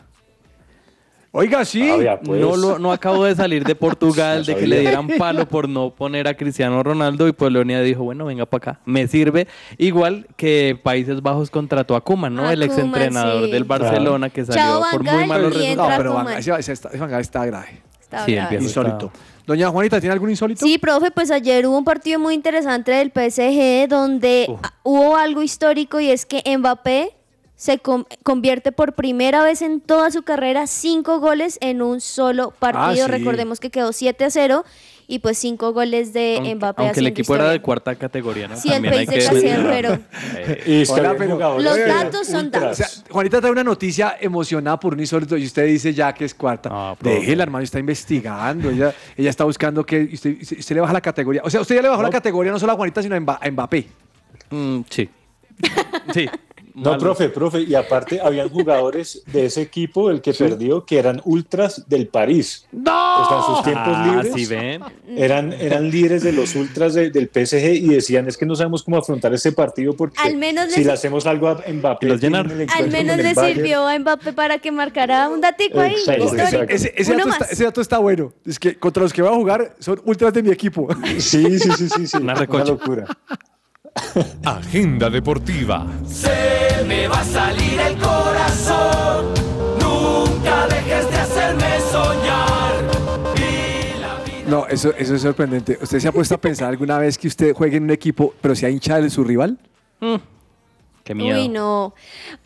[1.37, 1.89] Oiga, sí.
[2.07, 2.39] Ah, pues.
[2.39, 5.89] No, lo, no acabo de salir de Portugal, de que le dieran palo por no
[5.89, 9.45] poner a Cristiano Ronaldo y Polonia dijo, bueno, venga para acá, me sirve.
[9.77, 12.47] Igual que Países Bajos contrató a Koeman, ¿no?
[12.47, 13.51] A el ex Koeman, entrenador sí.
[13.51, 15.89] del Barcelona que salió Chao, por muy malos resultados.
[15.89, 16.39] No, pero Van, Koeman.
[16.39, 17.81] ese, ese está, ese está grave.
[17.99, 19.11] Está Sí, viejo Insólito.
[19.45, 20.65] Doña Juanita, ¿tiene algún insólito?
[20.65, 24.47] Sí, profe, pues ayer hubo un partido muy interesante del PSG donde
[24.83, 27.14] hubo algo histórico y es que Mbappé
[27.55, 32.51] se con- convierte por primera vez en toda su carrera cinco goles en un solo
[32.51, 33.05] partido.
[33.05, 33.11] Ah, sí.
[33.11, 34.65] Recordemos que quedó 7 a 0
[35.07, 36.81] y pues cinco goles de Aunque, Mbappé.
[36.83, 38.57] aunque el equipo era de cuarta categoría, ¿no?
[38.57, 39.99] Sí, el También hay país que de
[40.37, 42.71] Eh, que Hola, había pero- Los datos son datos.
[42.71, 46.25] O sea, Juanita trae una noticia emocionada por un insólito y usted dice ya que
[46.25, 46.95] es cuarta.
[46.97, 47.19] Profe.
[47.19, 48.69] Déjela, hermano, está investigando.
[48.71, 51.41] Ella, ella está buscando que usted, usted- usted le baja la categoría.
[51.45, 53.87] O sea, usted ya le bajó la categoría no solo a Juanita, sino a Mbappé.
[54.49, 55.09] mm, sí.
[56.13, 56.27] Sí.
[56.75, 56.99] No, Malo.
[56.99, 61.87] profe, profe, y aparte habían jugadores de ese equipo, el que perdió, que eran ultras
[61.87, 62.65] del París.
[62.73, 63.21] ¡No!
[63.21, 64.81] O sea, en sus tiempos Ah, libres sí, ven.
[65.15, 68.83] eran, eran líderes de los ultras de- del PSG y decían, es que no sabemos
[68.83, 72.07] cómo afrontar ese partido porque Al menos si les- le hacemos algo a Mbappé...
[72.07, 72.31] Los Al
[72.91, 73.55] menos le Bayern".
[73.55, 76.63] sirvió a Mbappé para que marcara un datico ahí, Exacto, histórico.
[76.63, 76.73] exacto.
[76.97, 78.33] Ese, dato está, ese dato está bueno.
[78.45, 80.87] Es que contra los que voy a jugar son ultras de mi equipo.
[81.19, 82.17] Sí, sí, sí, sí, sí.
[82.17, 83.05] Una Una, locura.
[84.43, 85.87] Agenda deportiva.
[86.05, 89.33] Se me va a salir el corazón.
[89.79, 92.73] Nunca dejes de hacerme soñar.
[93.37, 94.49] Y la vida.
[94.49, 95.77] No, eso, eso es sorprendente.
[95.81, 98.53] ¿Usted se ha puesto a pensar alguna vez que usted juegue en un equipo, pero
[98.55, 99.57] sea hincha de su rival?
[101.03, 101.39] Qué miedo.
[101.39, 101.93] Uy, no.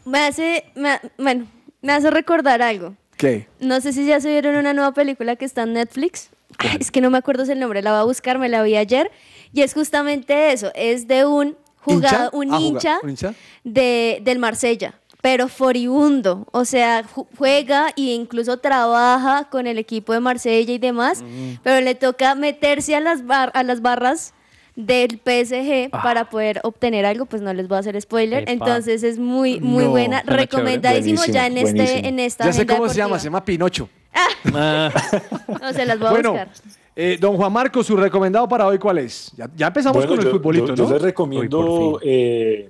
[0.05, 1.47] Me hace, me- bueno,
[1.81, 2.95] me hace recordar algo.
[3.17, 3.47] ¿Qué?
[3.59, 6.28] No sé si ya se vieron una nueva película que está en Netflix.
[6.57, 8.75] Ay, es que no me acuerdo el nombre, la voy a buscar, me la vi
[8.75, 9.11] ayer.
[9.53, 13.33] Y es justamente eso, es de un jugador, un Ah, hincha, ¿Un hincha?
[13.63, 16.47] De, del Marsella, pero furibundo.
[16.51, 21.23] O sea, ju- juega e incluso trabaja con el equipo de Marsella y demás,
[21.63, 24.33] pero le toca meterse a las, bar- a las barras
[24.75, 28.43] del PSG para poder obtener algo, pues no les voy a hacer spoiler.
[28.43, 28.51] Epa.
[28.51, 32.65] Entonces es muy, muy No, buena, recomendadísimo ya en, Buenísimo, este, en esta Ya sé
[32.65, 33.89] cómo se llama, se llama Pinocho.
[34.13, 34.91] Ah,
[35.61, 36.49] No, se las voy a Bueno, buscar.
[36.95, 39.31] eh, don Juan Marcos, su recomendado para hoy, ¿cuál es?
[39.37, 40.89] Ya, ya empezamos Bueno, con el yo, futbolito, yo- yo ¿no?
[40.93, 42.69] les Uy, recomiendo eh,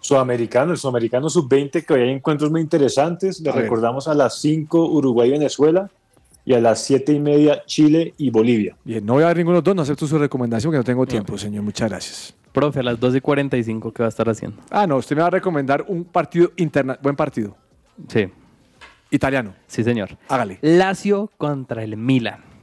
[0.00, 3.40] Sudamericano, el Sudamericano Sub-20, que hoy hay encuentros muy interesantes.
[3.40, 3.64] Les A ver.
[3.64, 5.90] recordamos a las 5 Uruguay y Venezuela
[6.44, 8.76] y a las 7 y media Chile y Bolivia.
[8.84, 10.84] Bien, no voy a ver ninguno de los dos, no acepto su recomendación, que no
[10.84, 11.62] tengo tiempo, señor.
[11.64, 12.34] Muchas gracias.
[12.52, 14.58] profe, a las 2 y 45, ¿qué va a estar haciendo?
[14.70, 17.56] Ah, no, usted me va a recomendar un partido interna, buen partido,
[18.08, 18.28] Sí,
[19.14, 19.54] italiano.
[19.66, 20.16] sí, señor.
[20.28, 20.58] Hágale.
[20.62, 22.53] Lazio contra el Milan.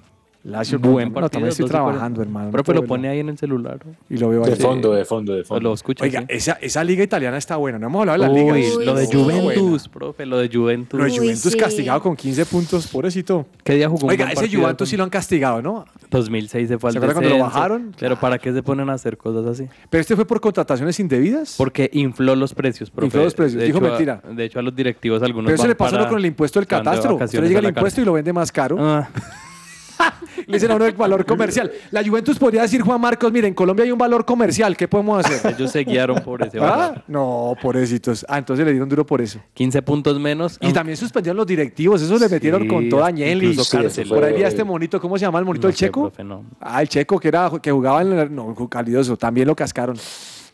[0.43, 1.29] Lazio, Buen no, partido.
[1.29, 1.91] también estoy 2 y 40.
[1.91, 2.45] trabajando, hermano.
[2.47, 3.79] no Profe, puedo lo pone ahí en el celular.
[3.85, 3.93] ¿no?
[4.09, 4.59] Y lo veo De ahí.
[4.59, 5.61] fondo, de fondo, de fondo.
[5.61, 6.03] lo escucha.
[6.03, 6.25] Oiga, sí.
[6.29, 7.77] esa, esa liga italiana está buena.
[7.77, 8.83] No hemos hablado de la Uy, liga.
[8.85, 9.05] lo de.
[9.05, 10.97] Juventus, profe, lo de Juventus.
[10.97, 11.57] Lo de Uy, Juventus sí.
[11.59, 13.45] castigado con 15 puntos, pobrecito.
[13.63, 15.85] ¿Qué día jugó un Oiga, buen ese Juventus con- sí lo han castigado, ¿no?
[16.09, 17.95] 2006 se fue al ¿Se acuerda cuando lo bajaron?
[17.99, 19.67] Pero ¿para qué se ponen a hacer cosas así?
[19.91, 21.53] Pero este fue por contrataciones indebidas.
[21.55, 23.05] Porque infló los precios, profe.
[23.05, 24.21] Infló los precios, De dijo hecho, a- mentira.
[24.27, 26.65] de hecho, a los directivos algunos Pero eso le pasó no con el impuesto del
[26.65, 27.15] de catastro.
[27.15, 28.77] Usted llega el impuesto y lo vende más caro.
[30.01, 30.13] Ah,
[30.47, 31.71] Le dicen a uno el valor comercial.
[31.91, 34.75] La Juventus podría decir, Juan Marcos, mire, en Colombia hay un valor comercial.
[34.75, 35.53] ¿Qué podemos hacer?
[35.57, 36.61] ellos se guiaron por ese ¿Ah?
[36.61, 37.03] valor.
[37.07, 38.25] No, pobrecitos.
[38.27, 39.39] Ah, entonces le dieron duro por eso.
[39.53, 40.57] 15 puntos menos.
[40.61, 42.01] Y también suspendieron los directivos.
[42.01, 45.25] Eso le metieron Sí, con toda eso Por ahí vi a este monito, ¿cómo se
[45.25, 45.67] llama el monito?
[45.67, 46.01] No ¿El sé, checo?
[46.09, 46.45] profe, no.
[46.59, 49.97] Ah, el checo que era que jugaba en el no, calidoso, también lo cascaron.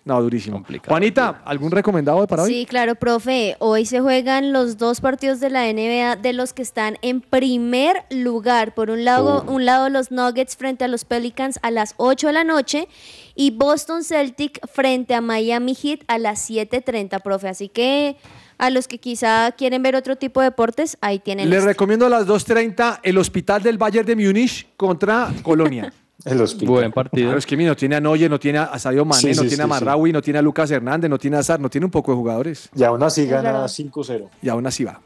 [0.08, 0.56] No, durísimo.
[0.56, 0.90] Complicado.
[0.90, 2.54] Juanita, ¿algún recomendado para hoy?
[2.54, 3.58] Sí, claro, profe.
[3.60, 8.06] Hoy se juegan los dos partidos de la NBA de los que están en primer
[8.10, 8.74] lugar.
[8.74, 12.34] Por un lado, un lado los Nuggets frente a los Pelicans a las 8 de
[12.34, 12.88] la noche
[13.36, 17.50] y Boston Celtic frente a Miami Heat a las 7:30, profe.
[17.50, 18.16] Así que
[18.58, 21.50] a los que quizá quieren ver otro tipo de deportes, ahí tienen.
[21.50, 21.72] Les este.
[21.72, 25.92] recomiendo a las 2.30 el hospital del Bayern de Múnich contra Colonia.
[26.26, 26.68] El hospital.
[26.68, 27.28] Buen partido.
[27.28, 29.44] Claro, es que mira, no tiene a Noye, no tiene a Sadio Mané, Sí, no
[29.44, 29.70] sí, tiene a sí.
[29.70, 32.18] Marraui, no tiene a Lucas Hernández, no tiene a Azar, no tiene un poco de
[32.18, 32.70] jugadores.
[32.76, 33.68] Y aún así gana verdad.
[33.68, 34.30] 5-0.
[34.42, 35.00] Y aún así va.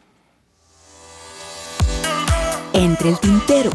[2.74, 3.70] Entre el tintero.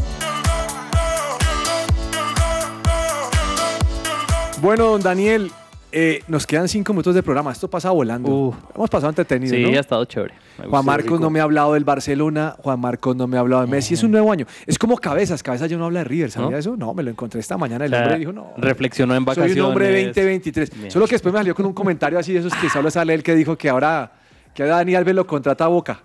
[4.62, 5.52] Bueno, don Daniel,
[5.98, 7.50] eh, nos quedan cinco minutos de programa.
[7.52, 8.54] Esto pasa volando.
[8.74, 9.68] Hemos pasado entretenido, Sí, ¿no?
[9.70, 10.34] ha estado chévere.
[10.58, 10.84] Me Juan.
[10.84, 13.94] Marcos no me ha hablado del Barcelona, Juan Marcos no me ha hablado de Messi.
[13.94, 14.44] Es un nuevo año.
[14.66, 15.42] Es como Cabezas.
[15.42, 16.56] Cabezas yo no habla de River, ¿sabía ¿No?
[16.58, 16.76] eso?
[16.76, 17.86] No, me lo encontré esta mañana.
[17.86, 18.52] El O sea, hombre dijo, no.
[18.58, 19.52] reflexionó en vacaciones.
[19.52, 20.70] Soy un hombre 2023.
[20.78, 20.90] Bien.
[20.90, 23.22] Solo que después me salió con un comentario así de esos que solo sale él
[23.22, 24.12] que dijo que ahora
[24.54, 26.00] que ahora Dani Alves lo contrata a Boca.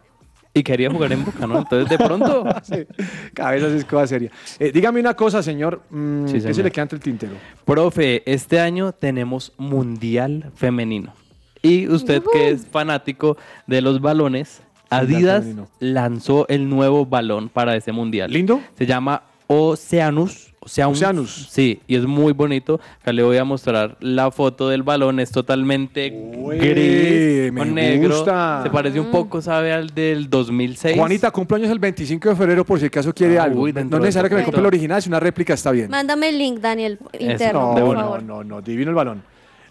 [0.53, 1.59] Y quería jugar en Boca, ¿no?
[1.59, 2.43] Entonces, de pronto.
[2.63, 2.85] Sí,
[3.33, 4.31] Cabezas es cosa seria.
[4.59, 5.81] Eh, dígame una cosa, señor.
[5.89, 7.33] mm, Sí, ¿Qué se le queda entre el tintero?
[7.65, 11.13] Profe, este año tenemos Mundial Femenino.
[11.61, 13.37] Y usted que es fanático
[13.67, 15.45] de los balones, Adidas
[15.79, 18.29] lanzó el nuevo balón para ese mundial.
[18.31, 18.61] ¿Lindo?
[18.77, 20.53] Se llama Oceanus.
[20.63, 20.97] Oceanus.
[20.97, 21.47] Oceanus.
[21.49, 22.79] Sí, y es muy bonito.
[23.01, 25.19] Acá le voy a mostrar la foto del balón.
[25.19, 28.15] Es totalmente gris me con negro.
[28.17, 28.61] gusta.
[28.63, 29.73] Se parece un poco, ¿sabe?
[29.73, 30.95] Al del 2006.
[30.97, 33.61] Juanita, cumpleaños el 25 de febrero por si acaso quiere Ah, algo.
[33.63, 35.89] uy, no es necesario que me compre el original, si una réplica está bien.
[35.89, 38.23] Mándame el link, Daniel, interno, no, por no, favor.
[38.23, 39.23] no, no, divino el balón.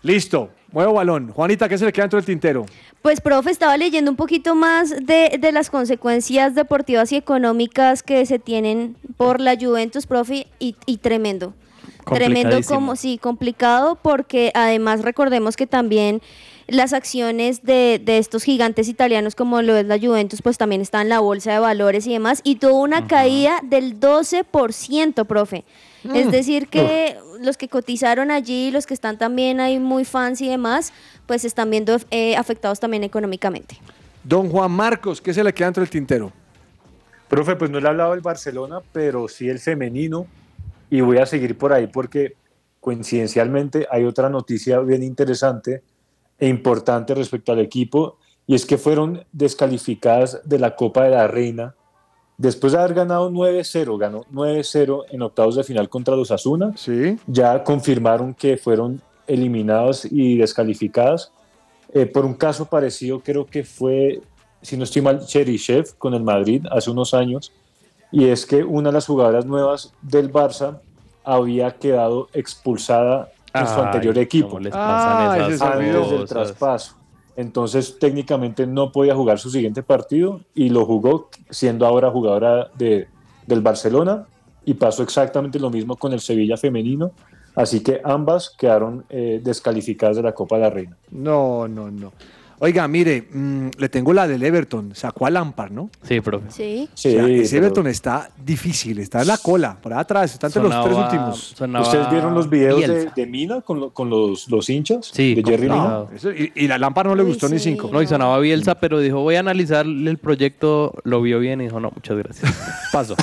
[0.02, 1.30] Listo, muevo balón.
[1.30, 2.64] Juanita, ¿qué se le queda dentro del tintero?
[3.02, 8.26] Pues, profe, estaba leyendo un poquito más de, de las consecuencias deportivas y económicas que
[8.26, 11.54] se tienen por la Juventus, profe, y, y tremendo.
[12.12, 16.20] Tremendo como, sí, complicado porque además recordemos que también
[16.66, 21.00] las acciones de, de estos gigantes italianos como lo es la Juventus, pues también está
[21.02, 25.64] en la bolsa de valores y demás, y tuvo una caída del 12%, profe.
[26.14, 26.30] Es Mm.
[26.30, 30.92] decir, que los que cotizaron allí, los que están también ahí muy fans y demás,
[31.26, 33.78] pues están viendo eh, afectados también económicamente.
[34.22, 36.32] Don Juan Marcos, ¿qué se le queda dentro del tintero?
[37.28, 40.26] Profe, pues no le he hablado del Barcelona, pero sí el femenino.
[40.90, 42.34] Y voy a seguir por ahí porque
[42.80, 45.82] coincidencialmente hay otra noticia bien interesante
[46.38, 48.18] e importante respecto al equipo.
[48.46, 51.74] Y es que fueron descalificadas de la Copa de la Reina.
[52.40, 56.72] Después de haber ganado 9-0, ganó 9-0 en octavos de final contra los Asuna.
[56.74, 57.18] Sí.
[57.26, 61.32] Ya confirmaron que fueron eliminadas y descalificadas.
[61.92, 64.22] Eh, por un caso parecido, creo que fue,
[64.62, 67.52] si no estoy mal, Cherichev con el Madrid hace unos años.
[68.10, 70.80] Y es que una de las jugadoras nuevas del Barça
[71.22, 76.28] había quedado expulsada en su anterior equipo cómo les pasan esas antes del cosas.
[76.30, 76.99] traspaso.
[77.36, 83.08] Entonces técnicamente no podía jugar su siguiente partido y lo jugó siendo ahora jugadora de,
[83.46, 84.26] del Barcelona
[84.64, 87.12] y pasó exactamente lo mismo con el Sevilla femenino.
[87.54, 90.96] Así que ambas quedaron eh, descalificadas de la Copa de la Reina.
[91.10, 92.12] No, no, no.
[92.62, 94.94] Oiga, mire, mm, le tengo la del Everton.
[94.94, 95.88] Sacó a Lampard, ¿no?
[96.02, 96.50] Sí, profe.
[96.50, 96.88] Sí.
[96.92, 100.48] O sea, ese pero- Everton está difícil, está en la cola, por ahí atrás, está
[100.48, 101.54] entre los tres últimos.
[101.56, 102.80] sonaba ¿Ustedes vieron los videos
[103.16, 105.10] de, Mina con, lo- con los, los hinchas?
[105.12, 106.04] Sí, de Jerry Mina.
[106.14, 107.70] Eso- y, y la Lampard no le Uy, gustó ni sí.
[107.70, 107.88] cinco.
[107.90, 111.64] No, y sonaba Bielsa, pero dijo, voy a analizar el proyecto, lo vio bien y
[111.64, 112.52] dijo, no, muchas gracias.
[112.92, 113.16] Paso.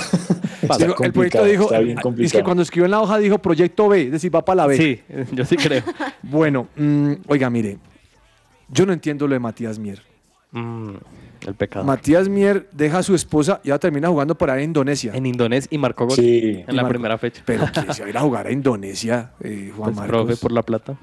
[0.59, 3.19] Está Digo, el proyecto complicado, dijo, está bien es que cuando escribió en la hoja
[3.19, 4.75] dijo proyecto B, es decir, va para la B.
[4.77, 4.99] Sí,
[5.33, 5.83] yo sí creo.
[6.23, 7.77] Bueno, mm, oiga, mire,
[8.69, 10.01] yo no entiendo lo de Matías Mier.
[10.51, 10.91] Mm,
[11.47, 11.85] el pecado.
[11.85, 15.11] Matías Mier deja a su esposa y ahora termina jugando por ahí en Indonesia.
[15.13, 16.63] en Indonesia y marcó gol Sí.
[16.65, 16.89] en Y la marcó.
[16.89, 17.41] primera fecha.
[17.45, 20.25] Pero que se va a ir a jugar a Indonesia, eh, Juan Pues, Marcos.
[20.25, 20.95] profe, por la plata.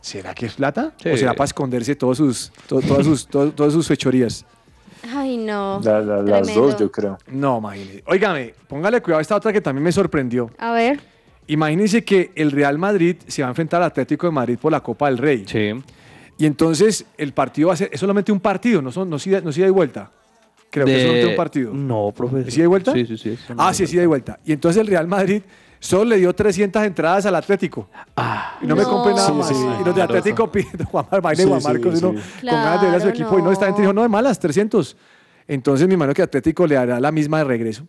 [0.00, 0.92] ¿Será que es plata?
[1.02, 1.10] Sí.
[1.10, 4.46] ¿O será para esconderse todos sus, to- todas, sus, to- todas sus fechorías?
[5.14, 5.80] Ay, no.
[5.82, 7.18] La- la- las dos, yo creo.
[7.26, 8.02] No, imagínese.
[8.06, 10.50] Óigame, póngale cuidado a esta otra que también me sorprendió.
[10.58, 11.00] A ver.
[11.48, 14.80] Imagínense que el Real Madrid se va a enfrentar al Atlético de Madrid por la
[14.80, 15.44] Copa del Rey.
[15.46, 15.72] Sí.
[16.40, 19.26] Y entonces el partido va a ser, es solamente un partido, no, son, no, es
[19.26, 20.10] ida- no es ida y vuelta.
[20.70, 21.74] Creo que es solamente un partido.
[21.74, 22.40] No, profe.
[22.48, 22.92] ¿Es ida y vuelta?
[22.94, 23.38] Sí, sí, sí.
[23.58, 24.38] Ah, sí, es ida y vuelta.
[24.46, 25.42] Y entonces el Real Madrid
[25.80, 27.88] solo le dio 300 entradas al Atlético.
[28.16, 28.88] Ah, Y no, me No.
[28.88, 29.48] compré nada Sí, más.
[29.48, 30.02] sí, y los de claro.
[30.04, 32.04] Atlético pidiendo Juan Mar- Sí, Juan sí, Marcos, sí.
[32.06, 33.38] uno con ganas de ver a su Claro, equipo.
[33.38, 33.82] Y no, esta gente no.
[33.88, 34.96] dijo, no, de malas, 300.
[35.46, 37.86] Entonces mi hermano que Atlético le hará la misma de regreso.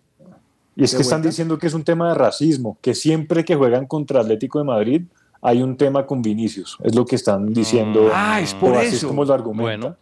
[0.76, 1.30] Y es ¿De que están vuelta?
[1.30, 5.02] diciendo que es un tema de racismo, que siempre que juegan contra Atlético de Madrid
[5.42, 6.78] hay un tema con Vinicius.
[6.84, 8.12] Es lo que están diciendo.
[8.14, 8.96] Ah, es por así eso.
[8.96, 9.80] Es como lo argumentan.
[9.80, 9.96] Bueno.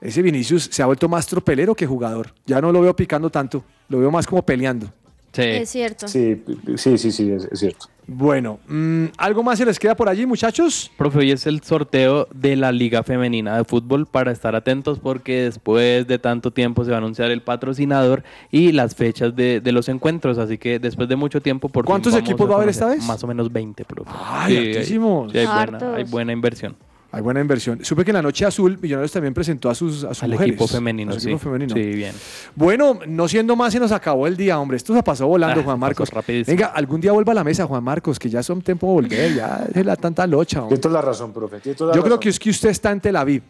[0.00, 2.32] Ese Vinicius se ha vuelto más tropelero que jugador.
[2.44, 4.86] Ya no lo veo picando tanto, lo veo más como peleando.
[5.32, 5.42] Sí.
[5.42, 6.06] Es cierto.
[6.06, 6.42] Sí,
[6.76, 7.86] sí, sí, sí, es, es cierto.
[8.08, 10.92] Bueno, mm, ¿algo más se les queda por allí, muchachos?
[10.96, 15.42] Profe, hoy es el sorteo de la Liga Femenina de Fútbol para estar atentos porque
[15.42, 19.72] después de tanto tiempo se va a anunciar el patrocinador y las fechas de, de
[19.72, 20.38] los encuentros.
[20.38, 23.04] Así que después de mucho tiempo, por ¿Cuántos equipos va a haber esta vez?
[23.04, 24.10] Más o menos 20, profe.
[24.14, 25.94] Ay, hay- sí, hay, buena, Hartos.
[25.96, 26.76] hay buena inversión.
[27.12, 27.82] Hay buena inversión.
[27.84, 30.52] Supe que en la Noche Azul Millonarios también presentó a sus, a sus Al mujeres.
[30.52, 31.28] equipo femenino, a su sí.
[31.28, 31.74] equipo femenino.
[31.74, 32.12] Sí, bien.
[32.54, 34.76] Bueno, no siendo más, se nos acabó el día, hombre.
[34.76, 36.10] Esto se pasó volando, Ah, Juan Marcos.
[36.46, 39.34] Venga, algún día vuelva a la mesa, Juan Marcos, que ya son tiempo de volver,
[39.34, 40.60] ya es la tanta locha.
[40.62, 40.76] hombre.
[40.76, 41.60] Tiene toda la razón, profe.
[41.74, 42.20] toda la Yo creo razón.
[42.20, 43.42] que es que usted está en Tel Aviv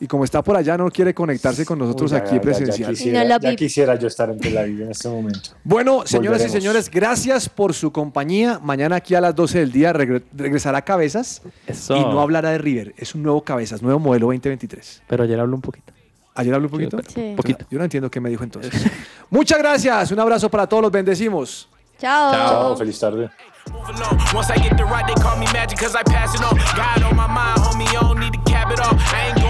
[0.00, 2.40] y como está por allá no quiere conectarse con nosotros Uy, ya, aquí ya, ya
[2.40, 2.90] presencial.
[2.94, 5.50] quisiera, No la ya quisiera yo estar en Tel Aviv en este momento.
[5.62, 8.58] Bueno, señoras y señores, gracias por su compañía.
[8.62, 11.96] Mañana aquí a las 12 del día regre- regresará Cabezas Eso.
[11.96, 12.94] y no hablará de River.
[12.96, 15.02] Es un nuevo Cabezas, nuevo modelo 2023.
[15.06, 15.92] Pero ayer habló un poquito.
[16.34, 16.98] ¿Ayer habló un poquito?
[17.14, 17.34] Sí.
[17.36, 17.66] Poquito.
[17.70, 18.72] Yo no entiendo qué me dijo entonces.
[19.30, 20.10] Muchas gracias.
[20.10, 20.82] Un abrazo para todos.
[20.82, 21.68] Los bendecimos.
[22.00, 22.32] Chao.
[22.32, 23.30] Chao, feliz tarde.
[23.70, 24.18] Moving on.
[24.34, 26.56] Once I get the right, they call me magic cause I pass it on.
[26.74, 28.96] God on my mind, homie, I don't need to cap it off.
[29.14, 29.41] I ain't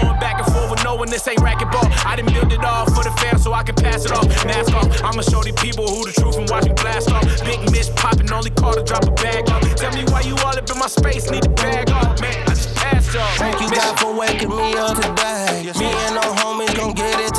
[0.93, 2.05] going back and forth with no one, this ain't racquetball.
[2.05, 4.27] I didn't build it all for the fam so I can pass it off.
[4.45, 7.23] Mask off, I'ma show these people who the truth and watch me blast off.
[7.43, 9.63] Big miss popping, only call to drop a bag off.
[9.75, 12.43] Tell me why you all up in my space, need a bag off, man.
[12.47, 13.37] I just passed y'all.
[13.37, 15.71] Thank you, God, for waking me up today.
[15.79, 17.33] Me and the homies gon' get it